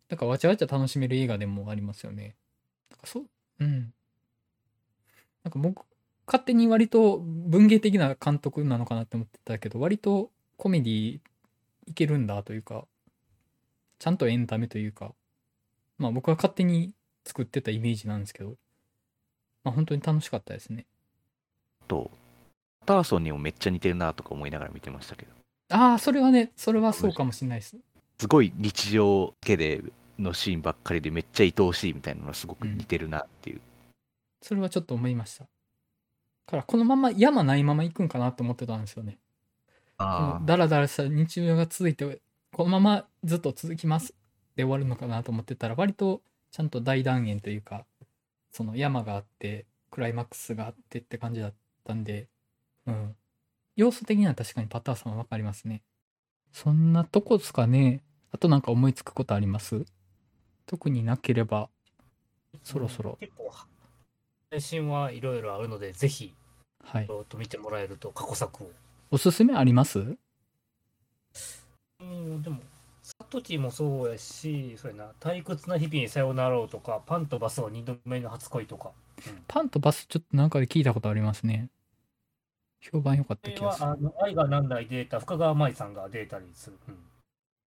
[0.10, 2.36] なんかわちゃわちゃ楽しめる映画でもありますよね。
[2.92, 3.26] なんかそう、
[3.60, 3.94] うん。
[5.44, 5.86] なんか僕、
[6.26, 11.20] 勝手に割と文芸的な監督なのかなって思ってたけど、割とコメディ
[11.90, 12.86] いけるんだというか、
[13.98, 15.14] ちゃんとエンタメというか、
[15.98, 16.94] まあ僕は勝手に
[17.26, 18.56] 作ってたイメージなんですけど、
[19.64, 20.86] まあ本当に楽しかったですね。
[21.88, 22.12] と、
[22.82, 25.32] パターソンにもめっちゃ似てるなとか思いながら見てましたけど、
[25.72, 27.78] ああ、それはね、それはそうかもしれないです。
[28.20, 29.82] すごい日常系で
[30.18, 33.62] のシーンばっかりでめっちゃ愛おしいみたいなのがすごく似てるなっていう。
[34.42, 35.48] それはちょっと思いました。
[36.50, 39.20] からこのまま山ないまま行くんかなと思ってたんですよね。
[40.00, 42.22] あダラダラした日常が続いて
[42.54, 44.14] このままずっと続きます
[44.56, 46.22] で終わるのかなと思ってたら割と
[46.52, 47.86] ちゃんと大断言というか
[48.52, 51.54] その山があってクライマックスがあってって感じだっ
[51.86, 52.28] たんで
[52.88, 53.16] うん。
[53.76, 55.84] 要素的には確かにパターさんは分かりますね。
[56.52, 58.04] そんなとこですかね。
[58.32, 59.86] あとなんか思いつくことあります？
[60.66, 61.70] 特になければ
[62.64, 63.18] そろそろ。
[63.22, 63.50] 結構
[64.52, 66.34] 配信はいろいろあるのでぜひ
[66.84, 67.08] はい。
[67.08, 68.72] ちょっと見てもらえると過去作を
[69.12, 70.00] おすすめあります？
[72.00, 72.60] うんでも
[73.02, 75.12] サトティもそうやしそうやな。
[75.20, 78.92] 退屈な日々にさよならをとかパンとバスは二度目の初恋とか、
[79.28, 79.44] うん。
[79.48, 81.70] パンとバスちょっとなんかで聞いたことありますね。
[82.82, 83.86] 評判良かった気がする。
[83.88, 86.98] はあの愛が何代データ深川舞さんがデータにする、うん。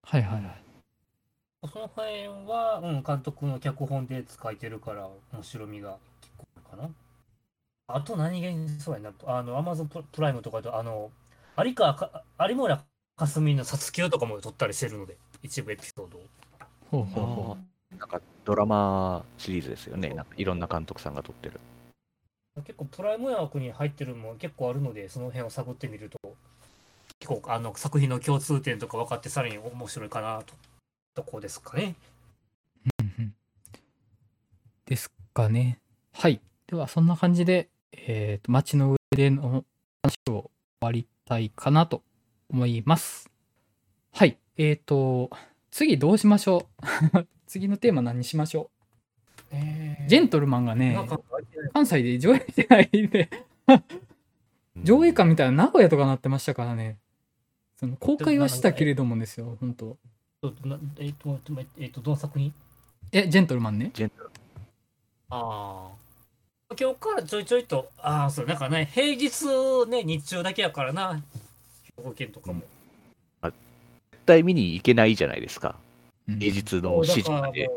[0.04, 0.62] はいはいはい。
[1.72, 6.90] その辺は、うん、監督の脚本で書いてるから面白みが結構あるかな。
[7.90, 11.10] あと何気にそうやな、あの、アマゾンププライムとかで、あの、
[11.58, 12.84] 有川か、有村
[13.16, 16.22] 架純の殺球とかも撮ったりしてるので、一部エピソードを。
[16.92, 17.58] ほうほうほ
[17.98, 20.10] なんかドラマシリーズですよね。
[20.10, 21.60] なんかいろんな監督さんが撮ってる。
[22.64, 26.36] 結構プライム枠に入ってるのも結構あるので、その辺を探ってみると、
[27.20, 30.54] 結構あの作品の共通点とか分かってさらに面白いかなと。
[31.16, 31.96] とこですかね。
[33.02, 33.34] ううんうん
[34.86, 35.80] ですかね
[36.14, 39.66] はいではそんな感じでえっ、と街の上での
[40.04, 40.52] 話を終
[40.82, 42.04] わりたいかなと
[42.50, 43.30] 思います。
[44.14, 44.38] はい。
[44.58, 45.30] えっ、と
[45.72, 46.68] 次どうしましょ
[47.14, 47.28] う？
[47.46, 48.70] 次のテーマ何にしましょ
[49.52, 50.98] えうジェントルマンがね
[51.74, 53.30] 関西で上映してないんで。
[54.84, 56.98] 上映館みたいな名古屋とかなってましたからね。
[57.76, 59.98] その公開はしたけれどもですよ本当。
[61.00, 61.40] えっ、と、
[61.78, 62.54] えっ、と、どの作品？
[63.12, 63.92] えジェントルマンね。
[63.94, 64.30] ジェントル。
[65.30, 66.07] ああ。
[66.76, 71.22] 今日からちょいちょいと、ああ、そう、なんかね、平日ね、日中だけやからな、
[71.98, 72.62] 兵庫県とかも。
[73.42, 73.56] 絶
[74.26, 75.76] 対見に行けないじゃないですか。
[76.28, 77.70] うん平日の7時まで、う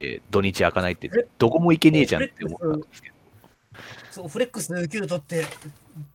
[0.00, 3.14] えー土日開かないってえ、どこも行けねえじゃんって思ったんですけど。
[4.10, 5.44] そう、フレックスの有給取って、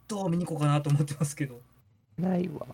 [0.08, 1.62] どう見に行こうかなと思ってますけど。
[2.18, 2.66] ないわ。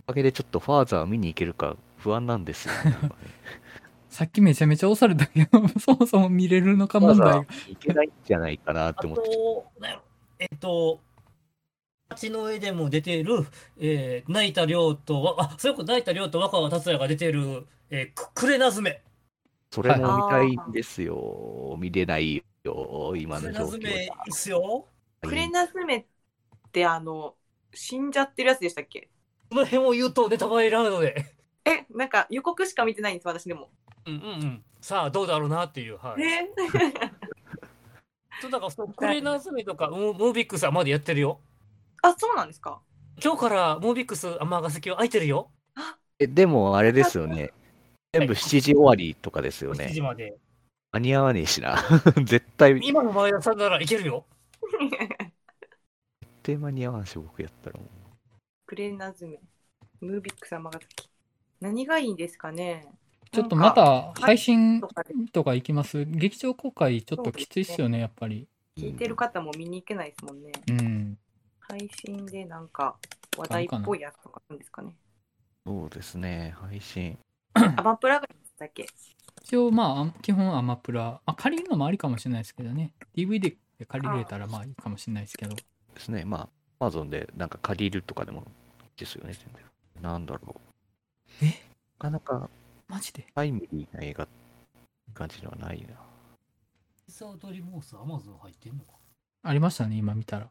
[0.00, 2.98] おかげでちょっとファーザー見に行けるか不安なんですよ、ね。
[4.16, 9.30] さっきめちゃめちゃ押されたけど そもそも見れるのか問題が行けないんじゃないかなっあて思って。
[10.38, 11.00] えっ、と、
[12.08, 13.46] 街の上でも出ている、
[13.78, 19.02] えー、泣いた亮とわ、あ、そういうこと泣いた亮と若葉達也が出ている、えー、くくれなずめ。
[19.70, 21.76] それも見たいんですよ。
[21.78, 24.88] 見れないよ、今くれの状況なずめいいだっすよ。
[25.20, 26.06] クレナズメっ
[26.72, 27.34] てあの
[27.74, 29.10] 死んじゃってるやつでしたっけ？
[29.50, 31.35] この辺を言うとネタバレになるので。
[31.66, 33.70] えなんか予告しか見てないんです私でも
[34.06, 34.64] うんうんうん。
[34.80, 35.98] さあ、どうだろうなっていう。
[35.98, 36.22] はい。
[36.22, 36.48] え
[38.40, 41.40] そうだから、そのクレナズメとか、ムービックスはまだやってるよ。
[42.02, 42.80] あそうなんですか？
[43.22, 45.50] 今日からムービックス尼崎は開いてるよ。
[46.18, 47.52] えでもあれですよね。
[48.12, 50.00] 全部7時終わりとかですよ7時ね。
[50.02, 50.38] まで。
[50.92, 51.76] 間に合わねえしな。
[52.24, 54.24] 絶対、絶今の前田さんならいけるよ。
[56.42, 57.88] 対間に合わんし、僕やったらもう。
[58.66, 59.40] クレナズメ
[60.00, 61.08] ムービックス尼崎
[61.60, 62.86] 何がいいんですかね？
[63.32, 64.80] ちょっとまた配信
[65.32, 66.04] とか行きます？
[66.04, 68.48] 劇場公開ちょっときついっすよねやっぱり。
[68.78, 70.52] 聞いてる方も見に行けないですもんね。
[70.68, 71.18] うん。
[71.60, 72.96] 配信でなんか
[73.36, 74.90] 話題っぽいやつとかあるんですかね？
[75.66, 77.18] そうですね、配信。
[77.54, 78.86] アマプラがいいんだっけ？
[79.42, 82.92] 一応まあ基本アマプラ、まあ、借りるのもありかもしれないですけどね。
[83.16, 85.54] DVD で借りれたらまあいいかもしれないですけど。
[85.54, 85.62] で
[85.98, 86.24] すね。
[86.24, 86.48] ま
[86.80, 88.44] あ、Amazon でなんか借りるとかでもいい
[88.98, 90.02] ですよね、全然。
[90.02, 90.60] なんだろう。
[91.42, 91.46] え？
[91.46, 91.52] な
[91.98, 92.50] かなか
[92.88, 93.26] マジで？
[93.34, 94.32] タイムリーな映画って
[95.14, 95.94] 感じではないな。
[97.08, 98.92] サードリモースアマゾン入ってんのか？
[99.42, 100.46] ありましたね今見たら。
[100.46, 100.48] い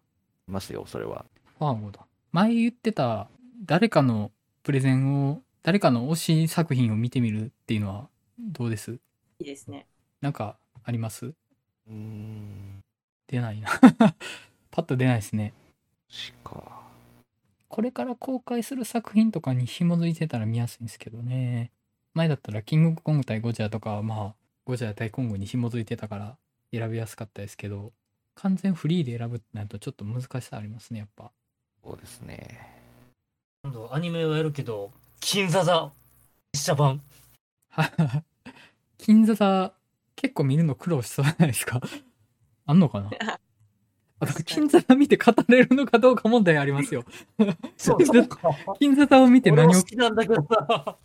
[0.47, 1.25] ますよ、それは。
[1.59, 2.05] ファーゴだ。
[2.31, 3.27] 前言ってた
[3.65, 4.31] 誰かの
[4.63, 6.15] プレゼンを誰かの推
[6.45, 8.09] し作品を見てみるっていうのは
[8.39, 8.91] どうです？
[8.93, 8.99] い
[9.41, 9.87] いですね。
[10.21, 11.25] なんかあります？
[11.25, 12.83] うーん、
[13.27, 13.69] 出ないな。
[14.71, 15.53] パッと出ないですね。
[16.09, 16.84] しか。
[17.75, 21.71] これから公開する作品とかに紐づいてたら見やすいんですけどね
[22.13, 26.37] 前だったらキングコング対ゴジラとかはまあゴジラ対コングに紐づいてたから
[26.71, 27.91] 選びやすかったですけど
[28.35, 31.31] 完全フリーで選ぶってなるとちょっと難しさありますねやっぱ
[31.85, 32.47] そうですね。
[33.63, 35.91] 今度アニメはやるけど、金座座
[36.53, 36.99] 実写版。
[38.97, 39.71] 金座座
[40.15, 41.79] 結構見るの苦労しそうじゃないですか
[42.65, 43.11] あんのかな？
[44.19, 47.03] あと金座座見て語れるのかどうか問題ありますよ
[47.77, 48.39] そうそうか。
[48.79, 50.97] 金座座を見て何を好きなんだけどさ。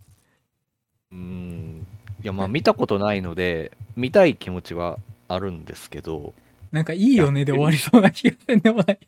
[1.11, 1.87] うーん。
[2.23, 4.97] いや、まあ、見たことないので、見たい気持ちは
[5.27, 6.33] あるんですけど、
[6.71, 8.99] なんかいいよねで終わりそうな気がせんでもない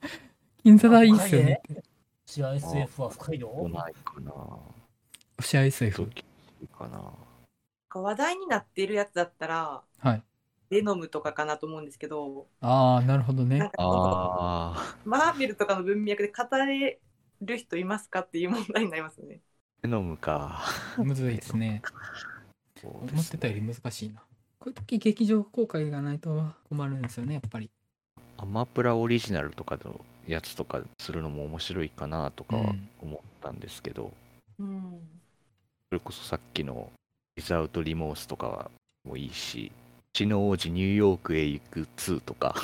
[0.62, 1.60] 金座座いいっすよね
[2.24, 3.68] シア SF は深いよ。
[3.68, 4.32] ないかな。
[5.40, 6.08] シア SF
[6.78, 7.12] かな。
[7.94, 10.22] 話題になってるやつだったら、はい
[10.72, 13.70] ベノムとかかなと思うんですけど、ああなるほどね。
[13.76, 16.98] ああ、マーベルとかの文脈で語れ
[17.42, 19.40] る人いますかっていう問題になりますね。
[19.82, 20.62] ベノムか。
[20.96, 21.82] むずいですね。
[22.80, 24.22] そうです思ってたより難しいな。
[24.60, 27.68] こういう時劇場公開がないと困るんですよねやっぱり。
[28.38, 32.56] アマプラオリジナルとかのやつとかするのも面白いかなとか
[33.02, 34.10] 思ったんですけど、
[34.58, 35.00] うん。
[35.90, 36.90] それこそさっきの
[37.36, 38.70] 「ウィザウト・リモース」とかは
[39.04, 39.70] もういいし
[40.12, 42.54] 「血の王子ニューヨークへ行く2」とか。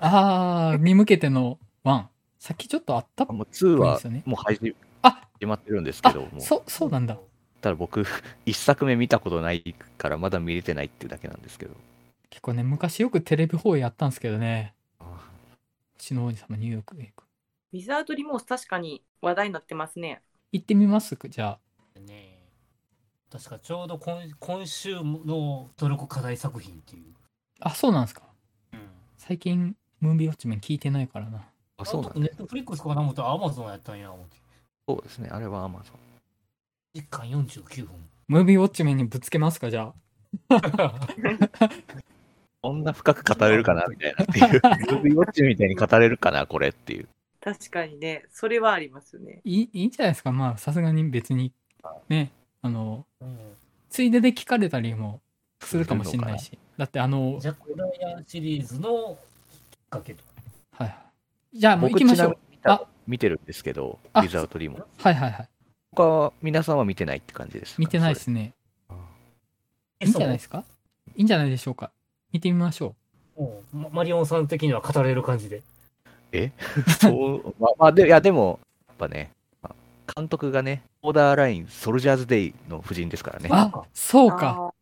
[0.00, 2.06] ああに向けての1
[2.38, 4.22] さっきちょっとあったっもう2はぽいですよね。
[4.26, 6.40] もう始あ始まってるんですけあどもう。
[6.40, 7.18] そそうなんだ。
[7.60, 8.04] ただ僕
[8.46, 11.74] 一作目見たことないからまだ見れてないっていうだけなんですけど。
[12.30, 14.74] 結構ね昔よくテレビ放映やったんですけどね。
[15.98, 17.24] 星の王子様ニューヨークへ行く。
[17.72, 20.22] ウィザードリモース確かに話題になってますね。
[20.52, 21.58] 行ってみますじゃ
[22.00, 22.35] ね
[23.30, 27.04] 確かちょうど今今週の努力課題作品っていう。
[27.60, 28.22] ああそうなんですか
[28.72, 28.80] うん。
[29.18, 31.42] 最近ムービーウォッチメン聞いてないからな
[31.78, 34.36] あそうなんだネットフリックスかな思ったらアマゾンやったんや思って。
[34.88, 37.94] そうですねあれはアマゾン1巻49分。
[38.28, 39.92] ムービーウォッチメンにぶつけますかじゃ
[40.48, 40.62] あ
[42.62, 47.08] こんな深く語れるかなみたいなっていうムービーウォッチみたいに語れるかなこれっていう
[47.46, 49.40] 確かにね、それはありますね。
[49.44, 51.52] いいいいんじゃないですかまあさすがに別に
[52.08, 52.32] ね
[52.66, 53.38] あのうん。
[53.88, 55.20] ついでで聞かれたりも
[55.60, 56.58] するかもしれないし。
[56.76, 59.16] だってあのジャック・ライアンシリーズの
[59.70, 60.22] きっかけと。
[60.72, 61.58] はいはい。
[61.58, 62.38] じゃあもう行きましょう。
[62.64, 62.82] あ。
[63.06, 64.78] 見てるんですけどウザウト・リモ。
[64.78, 65.48] ースはいはいはい。
[65.92, 67.80] 他は皆さんは見てないって感じですか？
[67.80, 68.52] 見てないですね。
[70.00, 70.64] いいんじゃないですか？
[71.16, 71.90] いいんじゃないでしょうか。
[72.32, 72.94] 見てみましょ
[73.36, 75.62] そうママリオンさん的には語れる感じで。
[77.00, 78.58] そう、 まあ、まあ、で、いや、でも、
[78.88, 79.35] やっぱね、まあ
[80.14, 83.48] 監督がね、オーダーライン、ソルジャーズ・デイの夫人ですからね。
[83.52, 84.72] あそうか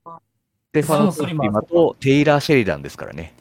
[0.71, 3.33] ステファン・そうスリマとテイラー・シェリダンですからね。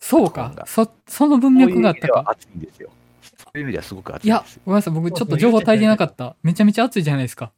[0.00, 2.90] そうかそその文脈があったそういう意味ではか熱いんですよ。
[3.38, 4.62] そういう意味ではすごく熱いやいんですよ。
[4.66, 7.52] ごめんなさい僕ちょっと情報足りてなかっためちゃめちゃ熱いじゃないですか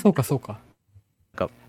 [0.00, 0.58] そうかそうか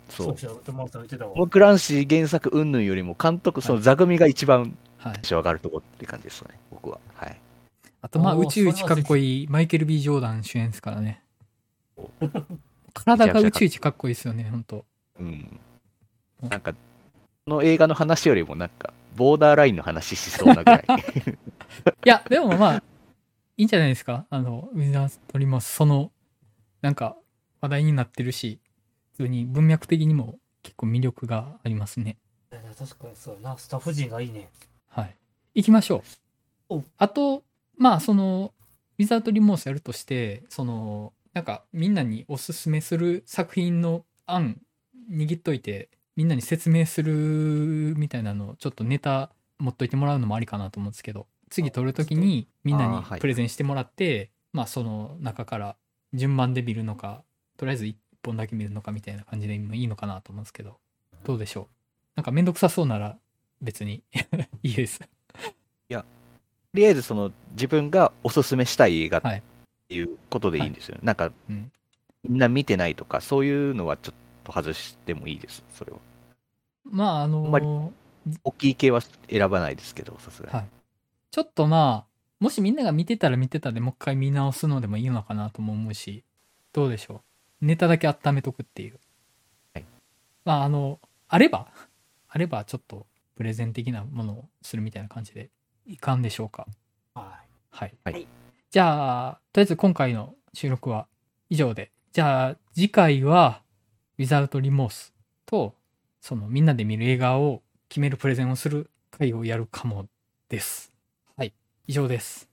[0.09, 0.37] そそうう。
[0.37, 6.99] そう、トマト言ってたわトム・クランシー原作云々よりも監督、その座組が一番はい上がるとこって感じですね、僕は。
[7.15, 7.39] はい。
[8.01, 9.47] あとまあ宇宙一かっこいい。
[9.47, 11.21] マイケル・ B・ ジョーダン主演ですからね。
[12.93, 14.85] 体が宇宙一かっこいいですよね本当。
[15.19, 15.59] うん。
[16.41, 16.77] なんか、こ
[17.47, 20.85] の映画の話よりも、なんか、ボーダーラインの話しそうなぐらい。
[20.87, 22.83] いやでもまあ
[23.57, 24.25] いいんじゃないですか。
[24.29, 26.11] あのウィザーズ・トリモスその
[26.81, 27.17] なんか
[27.59, 28.59] 話題になってるし
[29.11, 32.17] 普通に文脈的にも結構魅力がありますね。
[32.49, 34.49] 確かにそうやな、スタッフ陣がいいね。
[34.87, 35.15] はい。
[35.55, 36.03] 行きましょ
[36.69, 36.75] う。
[36.75, 36.83] お。
[36.97, 37.43] あと
[37.79, 38.53] まあその
[38.99, 44.61] ウィザード・リモースやるとしてそのなんかみんなにおすすめする作品の案
[45.09, 55.75] 握っといてみんなに説明するみたいなのをちょっとネタ持っといてもらうのもありかなと思うんですけど次撮る時にみんなにプレゼンしてもらってまあその中から
[56.13, 57.23] 順番で見るのか
[57.57, 60.77] とりあえず1本だけ見るのかみたいな感じでもいいのかなと思うんですけど
[61.23, 61.67] どうでしょう？
[62.15, 63.17] なんかめんどくさそうなら
[63.61, 64.03] 別に。
[64.63, 64.99] いいです。
[65.89, 66.05] と
[66.73, 69.43] りあえずその自分がおすすめしたい映画っはい。
[69.87, 71.71] ていうことでいいんですよ、なんか、うん。
[72.23, 74.13] みんな見てないとかそういうのはちょっ
[74.43, 75.97] と外してもいいですそれは。
[76.83, 77.65] まああのんまり
[78.43, 80.67] 大きい系は選ばないですけどさすがに、はい。
[81.31, 82.09] ちょっとまあ
[82.39, 86.23] もしみんなが見てたら見てたでもう一回見直すのでもいいのかなとも思うし
[86.73, 87.23] どうでしょ
[87.61, 87.65] う。
[87.65, 88.99] ネタだけ温めとくっていう、
[89.73, 89.85] はい。
[90.45, 91.67] まああのあれば
[92.27, 95.49] あればちょっとプレゼン的なものをするみたいな感じで
[95.89, 96.67] いかんでしょうか？
[97.15, 98.27] ははい、はい。
[98.69, 101.07] じゃあとりあえず今回の収録は
[101.49, 101.91] 以上で。
[102.11, 103.63] じゃあ次回は
[104.19, 105.15] 「ウィザウト・リモース」
[105.47, 105.73] と
[106.21, 110.07] そのみんなで見る映画を決めるプレゼンをする回をやるかも
[110.47, 110.93] です。
[111.35, 111.53] はい。
[111.87, 112.47] 以上です。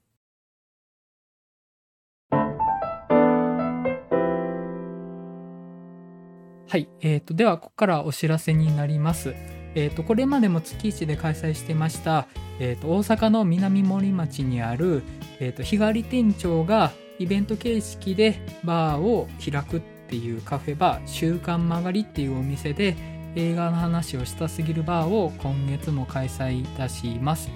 [6.69, 9.35] はい、えー、とではここからお知らせになります。
[9.77, 12.27] えー、とこれまでも月1で開催してました、
[12.59, 15.03] えー、と大阪の南森町にある、
[15.39, 22.97] えー、と日帰り店長がイベント形式でバーを開くっていうカフェバー「週刊曲がり」っていうお店で
[23.35, 27.51] 映画の話をしたすぎるバーを今月も開催いたします。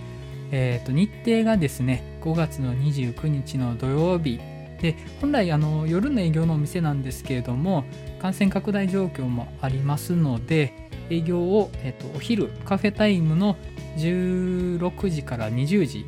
[0.53, 4.41] えー、と日程がですね5月の29日の土曜日
[4.83, 7.85] で本来あの夜の営業のお店なんですけれども
[8.21, 13.57] 感染拡大状況もありますので営業を、えっとお昼カフェタイムの
[13.97, 16.07] 16時から20時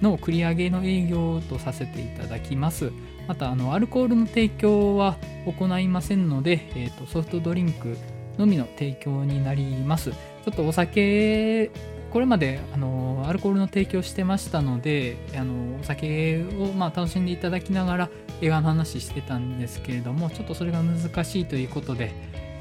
[0.00, 2.92] の繰り上げの営業とさせていただきます。
[3.26, 7.98] また、あの、アルコールの提供は行いませんので、えーと、ソフトドリンク
[8.38, 10.12] のみの提供になります。
[10.12, 11.70] ちょっとお酒、
[12.10, 18.10] これまであのアルコールの提供してましたので、あのお酒をまあ楽しんでいただきながら
[18.40, 22.12] 映画の話してたんですけれども、ちょっとそれが難しいということで、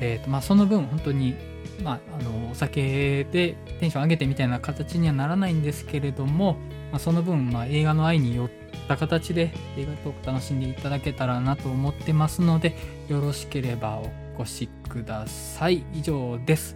[0.01, 1.35] えーとまあ、その分本当に、
[1.83, 6.53] まあ、あのお酒でテンション上げてみたいな形にはならないんですけれども、
[6.91, 8.49] まあ、その分、まあ、映画の愛によっ
[8.87, 12.75] た形で映画トーク楽しんでいただけたらなと思ってますので
[13.07, 14.01] よろしければ
[14.37, 15.83] お越しください。
[15.93, 16.75] 以上です。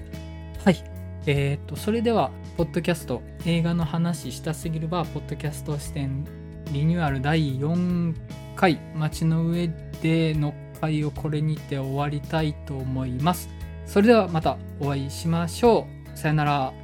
[0.63, 0.83] はい。
[1.27, 6.25] えー、とそれではポッドキャスト映画の話したすぎるバーポッドキャスト視点
[6.71, 8.15] リニューアル第4
[8.55, 9.67] 回街の上
[10.01, 13.61] での回をこれにて終わりたいと思います。
[13.91, 15.85] それではまたお会いしましょ
[16.15, 16.17] う。
[16.17, 16.80] さよなら。